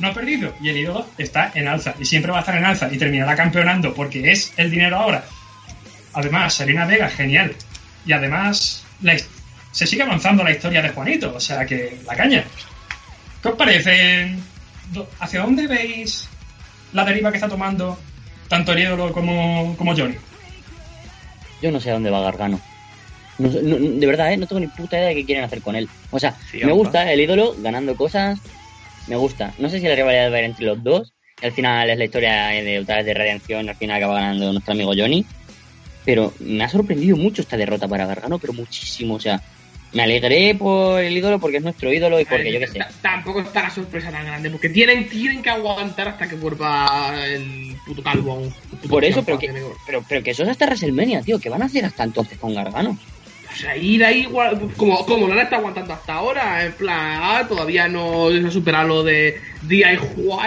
[0.00, 0.52] No ha perdido.
[0.60, 1.94] Y el ídolo está en alza.
[2.00, 2.88] Y siempre va a estar en alza.
[2.92, 5.24] Y terminará campeonando porque es el dinero ahora.
[6.14, 7.54] Además, Serena Vega, genial.
[8.06, 9.16] Y además, la
[9.72, 11.32] se sigue avanzando la historia de Juanito.
[11.34, 12.44] O sea que, la caña.
[13.42, 14.36] ¿Qué os parece?
[15.20, 16.28] ¿Hacia dónde veis
[16.92, 17.98] la deriva que está tomando
[18.48, 20.16] tanto el ídolo como, como Johnny?
[21.62, 22.60] Yo no sé a dónde va Gargano.
[23.38, 24.36] No no- de verdad, ¿eh?
[24.36, 25.88] No tengo ni puta idea de qué quieren hacer con él.
[26.10, 28.38] O sea, Sí, me gusta el ídolo ganando cosas.
[29.08, 29.52] Me gusta.
[29.58, 31.12] No sé si la rivalidad va a ir entre los dos.
[31.42, 33.68] Al final es la historia de otra vez de redención.
[33.68, 35.24] Al final acaba ganando nuestro amigo Johnny.
[36.04, 39.14] Pero me ha sorprendido mucho esta derrota para Gargano, pero muchísimo.
[39.14, 39.40] O sea,
[39.92, 42.80] me alegré por el ídolo porque es nuestro ídolo y porque yo qué sé.
[43.02, 47.76] Tampoco está la sorpresa tan grande, porque tienen, tienen que aguantar hasta que vuelva el
[47.86, 48.42] puto calvo.
[48.88, 49.52] Por eso, pero que,
[49.86, 51.38] pero, pero que eso es hasta WrestleMania, tío.
[51.38, 52.96] ¿Qué van a hacer hasta entonces con Gargano?
[53.52, 57.20] O sea, ir ahí igual, como, como no la está aguantando hasta ahora, en plan,
[57.22, 59.84] ah, todavía no se ha superado lo de DIY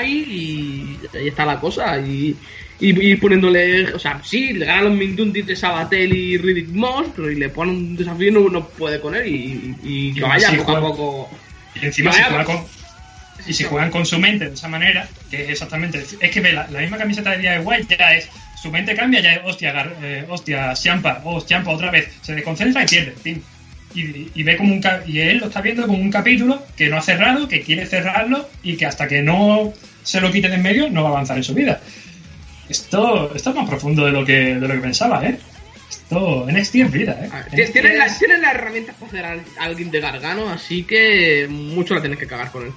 [0.08, 2.00] y ahí está la cosa.
[2.00, 2.36] Y,
[2.80, 7.08] y ir poniéndole, o sea, sí, le ganan los Mindundis de Sabatel y Riddick Moss,
[7.16, 10.14] pero y le pone un desafío y no, no puede con él y, y, y
[10.14, 11.30] que vaya sí, poco a poco.
[11.82, 12.58] Y encima si juega pues.
[12.58, 12.66] con,
[13.48, 16.04] y si juegan con su mente de esa manera, que es exactamente.
[16.20, 18.30] Es que ve la, la misma camiseta de DIY ya es.
[18.62, 22.08] Su mente cambia, ya es hostia, gar- eh, hostia, Champa, oh, Champa otra vez.
[22.22, 23.40] Se desconcentra y pierde, pim.
[23.94, 26.98] Y, y ve como un y él lo está viendo como un capítulo que no
[26.98, 29.74] ha cerrado, que quiere cerrarlo y que hasta que no
[30.04, 31.80] se lo quite de en medio no va a avanzar en su vida.
[32.70, 35.38] Esto, esto es más profundo de lo que, de lo que pensaba, ¿eh?
[35.90, 37.30] Esto NXT es vida, ¿eh?
[37.32, 39.26] Ah, Tienen las, tienen las herramientas para hacer
[39.60, 42.72] a alguien de Gargano, así que mucho la tienes que cagar con él.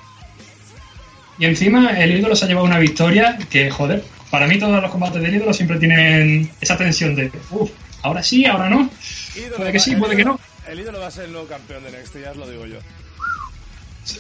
[1.39, 4.91] Y encima el ídolo se ha llevado una victoria que, joder, para mí todos los
[4.91, 7.71] combates del ídolo siempre tienen esa tensión de, uff,
[8.03, 8.91] ahora sí, ahora no.
[9.37, 10.39] Ídolo Puede que va- sí, puede que no.
[10.69, 12.79] El ídolo va a ser el nuevo campeón de NXT, ya os lo digo yo.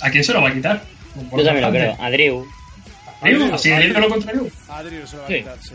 [0.00, 0.82] ¿A quién se lo va a quitar?
[1.32, 1.96] Yo también lo creo.
[2.00, 2.46] A Drew.
[3.22, 4.50] Drew, así el ídolo contra Drew.
[4.68, 5.74] Adriel se lo va a quitar, sí.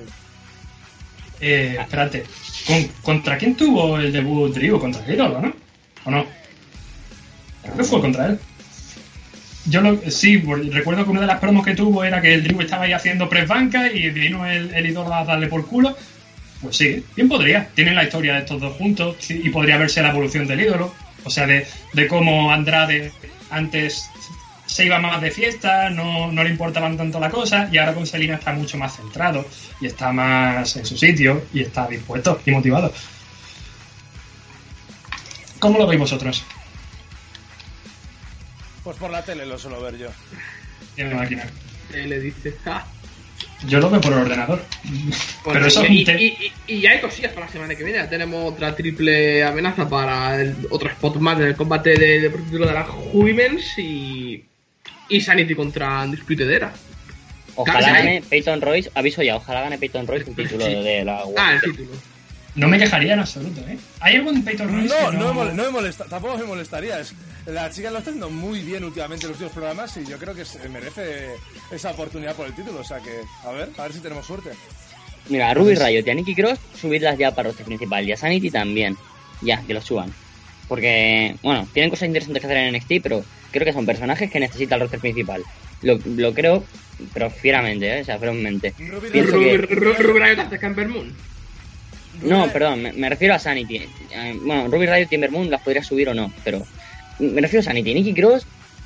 [1.41, 2.23] Eh, espérate,
[2.67, 4.79] ¿con- ¿contra quién tuvo el debut Drew?
[4.79, 5.53] ¿Contra el ídolo, no?
[6.05, 6.25] ¿O no?
[7.63, 8.39] Creo que fue contra él.
[9.65, 10.37] Yo lo, sí,
[10.71, 13.29] recuerdo que una de las promos que tuvo era que el Drew estaba ahí haciendo
[13.29, 15.97] press banca y vino el, el ídolo a darle por culo.
[16.61, 17.67] Pues sí, bien podría.
[17.73, 20.93] Tienen la historia de estos dos juntos y podría verse la evolución del ídolo.
[21.25, 23.11] O sea, de, de cómo Andrade
[23.49, 24.09] antes
[24.73, 28.07] se iba más de fiesta, no, no le importaban tanto la cosa y ahora con
[28.07, 29.45] Selina está mucho más centrado
[29.79, 32.91] y está más en su sitio y está dispuesto y motivado.
[35.59, 36.43] ¿Cómo lo veis vosotros?
[38.83, 40.07] Pues por la tele lo suelo ver yo.
[40.95, 41.45] Tiene máquina.
[41.93, 42.83] Le dice, "Ah,
[43.67, 44.61] Yo lo veo por el ordenador.
[44.83, 45.13] Bueno,
[45.53, 47.75] Pero eso es y, un te- y, y- y ya hay cosillas para la semana
[47.75, 47.99] que viene.
[47.99, 52.41] Ya tenemos otra triple amenaza para el- otro spot más del combate de, de por
[52.43, 54.43] título de las Women's y,
[55.09, 56.73] y Sanity contra Undisputed Era.
[57.55, 60.73] Ojalá gane Peyton Royce, aviso ya, ojalá gane Peyton Royce un título Sí.
[60.73, 61.89] de la Ah, el título.
[62.55, 63.77] No me quejaría en absoluto, ¿eh?
[63.99, 66.99] ¿Hay algún Peyton Royce No, que no, no me molesta, tampoco me molestaría.
[66.99, 67.13] Es,
[67.47, 70.33] la chica lo está haciendo muy bien últimamente en los últimos programas y yo creo
[70.35, 71.29] que se merece
[71.71, 72.79] esa oportunidad por el título.
[72.79, 74.51] O sea que, a ver, a ver si tenemos suerte.
[75.29, 78.07] Mira, a Ruby Riot y a Nikki Cross, subirlas ya para roster principal.
[78.07, 78.97] Y a Sanity también.
[79.41, 80.13] Ya, que los suban.
[80.67, 83.23] Porque, bueno, tienen cosas interesantes que hacer en NXT, pero
[83.53, 85.41] creo que son personajes que necesita el roster principal.
[85.81, 86.65] Lo, lo creo,
[87.13, 88.01] pero fieramente, ¿eh?
[88.01, 88.73] O sea, ferozmente.
[88.77, 89.57] Ruby Pienso que-
[90.87, 91.13] Moon.
[92.23, 93.77] No, perdón, me, me refiero a Sanity.
[94.11, 96.61] Eh, bueno, Ruby Riot y Timber Moon las podría subir o no, pero
[97.19, 97.93] me refiero a Sanity.
[97.93, 98.45] Nikki Cross,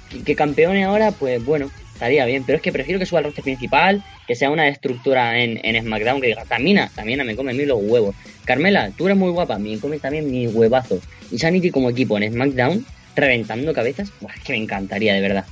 [0.09, 3.26] que, que campeone ahora, pues bueno, estaría bien, pero es que prefiero que suba al
[3.26, 7.51] roster principal, que sea una estructura en, en SmackDown, que diga, Tamina, Tamina me come
[7.51, 8.15] a mí los huevos.
[8.45, 10.99] Carmela, tú eres muy guapa, me come también mi huevazo.
[11.30, 12.86] Y Sanity como equipo en SmackDown,
[13.22, 15.45] reventando cabezas, buah, es que me encantaría, de verdad.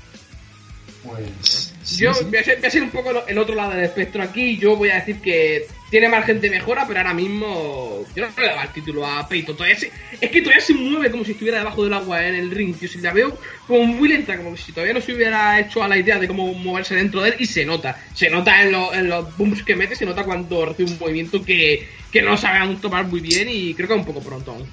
[1.03, 1.73] Pues.
[1.83, 2.25] sí, Yo sí.
[2.25, 4.57] Voy, a ser, voy a ser un poco el otro lado del espectro aquí.
[4.57, 8.47] Yo voy a decir que tiene margen de mejora, pero ahora mismo yo no le
[8.47, 9.53] daba el título a Peito.
[9.53, 12.49] Todavía se- es que todavía se mueve como si estuviera debajo del agua en el
[12.49, 12.75] ring.
[12.81, 13.37] Yo si la veo
[13.67, 16.51] como muy lenta, como si todavía no se hubiera hecho a la idea de cómo
[16.55, 17.35] moverse dentro de él.
[17.37, 18.01] Y se nota.
[18.15, 21.45] Se nota en, lo- en los booms que mete, se nota cuando recibe un movimiento
[21.45, 23.47] que, que no sabe aún tomar muy bien.
[23.47, 24.67] Y creo que es un poco pronto aún.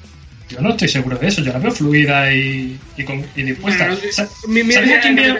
[0.52, 3.88] Yo no estoy seguro de eso, yo la veo fluida y, y, con- y dispuesta.
[4.46, 5.34] Mi- mi- ¿Sabes a quién veo?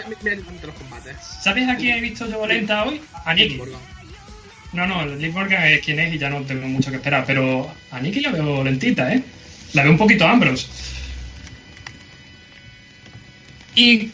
[1.21, 3.01] ¿Sabes a quién he visto yo lenta hoy?
[3.25, 3.55] A Nikki.
[4.73, 7.75] No, no, Liv Morgan es quien es y ya no tengo mucho que esperar, pero
[7.91, 9.21] a Nikki la veo lentita, ¿eh?
[9.73, 10.67] La veo un poquito Ambrose.
[13.75, 14.09] Y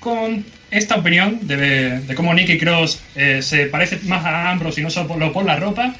[0.00, 4.84] con esta opinión de, de cómo Nikki Cross eh, se parece más a Ambrose y
[4.84, 5.94] no solo por la ropa,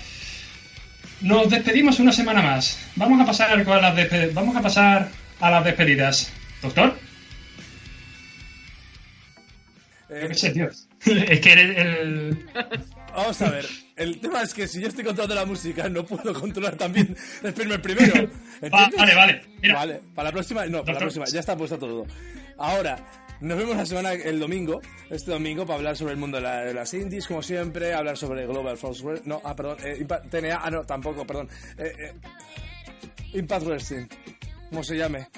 [1.25, 2.79] nos despedimos una semana más.
[2.97, 5.09] Vamos a pasar con las vamos a pasar
[5.41, 6.31] a las despedidas.
[6.63, 6.97] Doctor,
[10.11, 10.69] Eh, qué sé, tío.
[11.07, 12.47] es que eres el
[13.15, 13.67] Vamos a ver,
[13.97, 17.79] el tema es que si yo estoy controlando la música, no puedo controlar también despedirme
[17.79, 18.13] primero.
[18.61, 18.99] ¿entiendes?
[18.99, 19.43] vale, vale.
[19.63, 19.75] Mira.
[19.75, 22.07] Vale, para la próxima, no, para la próxima, ya está puesto todo.
[22.59, 22.99] Ahora,
[23.41, 24.81] nos vemos la semana, el domingo,
[25.11, 28.17] este domingo, para hablar sobre el mundo de, la- de las indies, como siempre, hablar
[28.17, 32.13] sobre Global Force no, ah, perdón, eh, Impact- TNA, ah, no, tampoco, perdón, eh, eh,
[33.35, 34.07] Impact Wrestling,
[34.71, 35.29] como se llame.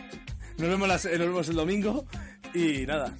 [0.58, 2.06] Nos vemos, las- eh, nos vemos el domingo
[2.54, 3.14] y nada.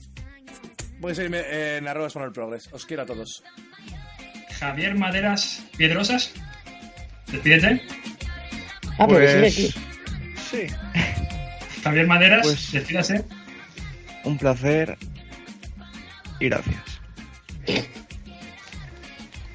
[1.01, 2.69] Podéis seguirme en arroba Manuel Progress.
[2.73, 3.43] Os quiero a todos.
[4.59, 6.33] Javier Maderas Piedrosas.
[7.31, 7.83] Despídete.
[8.99, 9.75] Ah, Pues, aquí.
[10.51, 10.67] sí,
[11.83, 13.25] Javier Maderas, Pues- despídase.
[14.27, 14.97] Un placer
[16.41, 16.77] y gracias.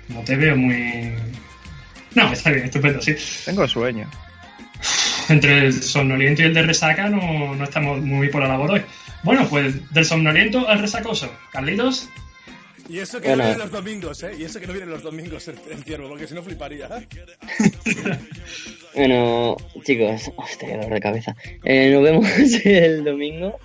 [0.10, 1.14] No te veo muy.
[2.16, 3.16] No, está bien, estupendo, sí.
[3.46, 4.10] Tengo sueño.
[5.30, 8.82] Entre el somnoliento y el de resaca no, no estamos muy por la labor hoy.
[9.24, 11.32] Bueno, pues del somnoliento al resacoso.
[11.54, 12.10] Carlitos,
[12.90, 13.44] Y eso que Bueno.
[13.44, 14.32] no vienen los domingos, ¿eh?
[14.38, 16.90] Y eso que no vienen los domingos el, el ciervo, porque si no fliparía.
[18.96, 19.56] Bueno,
[19.86, 21.36] chicos, hostia, qué dolor de cabeza.
[21.64, 22.26] Eh, nos vemos
[22.66, 23.58] el domingo.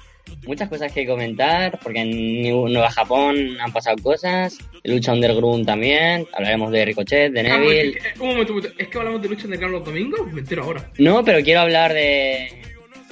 [0.46, 4.58] Muchas cosas que comentar, porque en Nueva Japón han pasado cosas.
[4.84, 6.26] Lucha Underground también.
[6.32, 7.98] Hablaremos de Ricochet, de Ah, Neville.
[7.98, 8.78] eh, un momento, un momento.
[8.82, 10.32] ¿Es que hablamos de lucha de los domingos?
[10.32, 10.88] Me entero ahora.
[10.98, 12.48] No, pero quiero hablar de.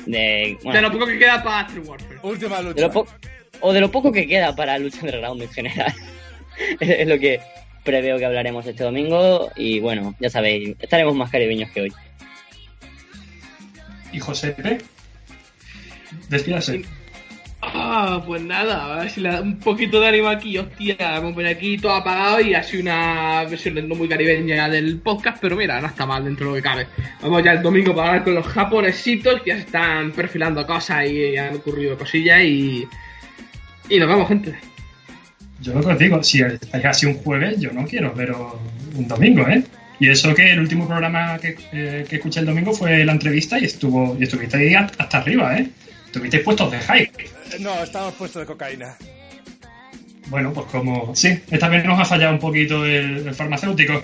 [0.07, 2.19] De, bueno, de lo poco que queda para Astro Warfare.
[2.23, 2.75] Última lucha.
[2.75, 3.07] de lo po-
[3.61, 5.93] o de lo poco que queda para Lucha Underground en general.
[6.81, 7.41] es lo que
[7.85, 9.51] preveo que hablaremos este domingo.
[9.57, 11.93] Y bueno, ya sabéis, estaremos más caribeños que hoy.
[14.13, 14.79] y José P.
[16.29, 16.83] Despídase.
[17.73, 20.59] Ah, pues nada, a ver si le da un poquito de ánimo aquí.
[20.59, 25.39] Hostia, hemos venido aquí todo apagado y sido una versión no muy caribeña del podcast,
[25.41, 26.87] pero mira, no está mal dentro de lo que cabe.
[27.23, 31.07] Vamos ya el domingo para hablar con los japonesitos que ya se están perfilando cosas
[31.09, 32.87] y han ocurrido cosillas y.
[33.89, 34.55] Y nos vemos, gente.
[35.61, 38.55] Yo lo que os digo, si estáis así un jueves, yo no quiero veros
[38.95, 39.63] un domingo, ¿eh?
[40.01, 43.59] Y eso que el último programa que, eh, que escuché el domingo fue la entrevista
[43.59, 45.69] y estuvo y estuviste ahí a- hasta arriba, ¿eh?
[46.07, 47.25] Estuvisteis puestos de hype.
[47.61, 48.97] No, estamos puestos de cocaína.
[50.29, 51.15] Bueno, pues como...
[51.15, 54.03] Sí, esta vez nos ha fallado un poquito el, el farmacéutico.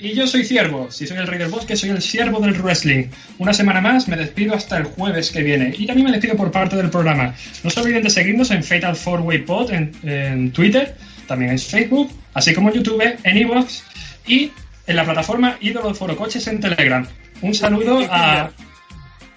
[0.00, 0.90] Y yo soy Ciervo.
[0.90, 3.08] Si soy el rey del bosque, soy el siervo del wrestling.
[3.38, 5.74] Una semana más, me despido hasta el jueves que viene.
[5.76, 7.34] Y también me despido por parte del programa.
[7.64, 10.96] No se olviden de seguirnos en Fatal 4-Way Pod en, en Twitter,
[11.26, 13.82] también en Facebook, así como en YouTube, en Evox
[14.26, 14.52] y
[14.86, 17.06] en la plataforma Ídolo Forocoches en Telegram.
[17.42, 18.50] Un saludo a...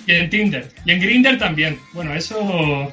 [0.07, 0.72] Y en Tinder.
[0.86, 1.80] Y en Grinder también.
[1.94, 2.91] Bueno, eso...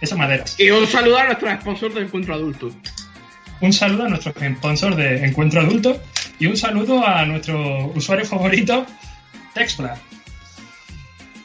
[0.00, 0.58] Eso maderas.
[0.58, 2.74] Y un saludo a nuestro sponsor de Encuentro Adulto.
[3.60, 6.02] un saludo a nuestro sponsor de Encuentro Adulto
[6.40, 8.84] y un saludo a nuestro usuario favorito,
[9.54, 9.96] Texpla.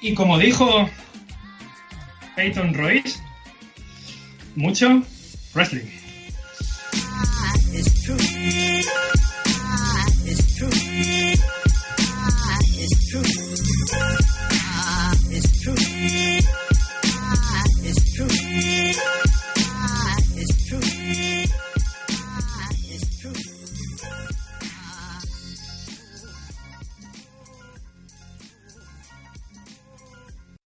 [0.01, 0.89] Y como dijo
[2.35, 3.19] Peyton Royce,
[4.55, 5.03] mucho
[5.53, 5.85] wrestling.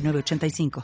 [0.00, 0.70] 906985.